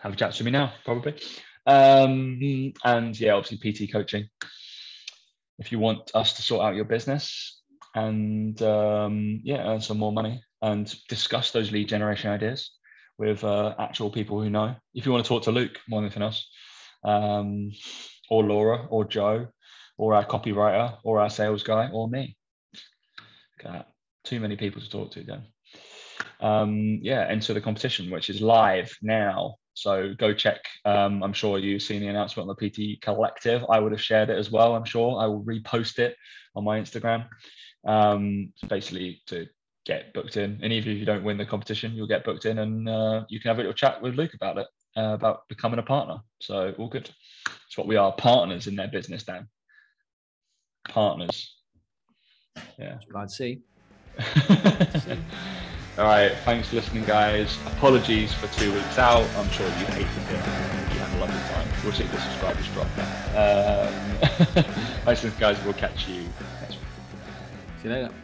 [0.00, 1.14] have a chat to me now, probably.
[1.66, 4.28] Um, and yeah, obviously PT coaching.
[5.58, 7.61] If you want us to sort out your business
[7.94, 12.70] and um, yeah, earn some more money and discuss those lead generation ideas
[13.18, 14.74] with uh, actual people who know.
[14.94, 16.48] If you want to talk to Luke more than anything else,
[17.04, 17.72] um,
[18.30, 19.48] or Laura, or Joe,
[19.98, 22.36] or our copywriter, or our sales guy, or me.
[24.24, 25.42] Too many people to talk to then.
[26.40, 30.60] Um, yeah, enter the competition, which is live now so go check.
[30.84, 33.64] Um, I'm sure you've seen the announcement on the PT Collective.
[33.70, 34.74] I would have shared it as well.
[34.74, 36.16] I'm sure I will repost it
[36.54, 37.26] on my Instagram.
[37.84, 39.46] Um, basically to
[39.84, 42.58] get booked in, and even if you don't win the competition, you'll get booked in,
[42.58, 44.66] and uh, you can have a little chat with Luke about it,
[44.96, 46.20] uh, about becoming a partner.
[46.40, 47.10] So all good.
[47.66, 49.48] It's what we are, partners in their business, Dan.
[50.88, 51.56] Partners.
[52.78, 52.98] Yeah.
[53.16, 53.62] I'd see.
[55.98, 57.58] All right, thanks for listening, guys.
[57.66, 59.28] Apologies for two weeks out.
[59.36, 60.94] I'm sure you hate hated it.
[60.94, 61.68] You had a lovely time.
[61.84, 62.86] We'll see if the subscribers drop.
[63.36, 64.64] Um,
[65.04, 65.62] thanks, guys.
[65.64, 66.22] We'll catch you
[66.62, 66.81] next week.
[67.82, 68.21] See you later.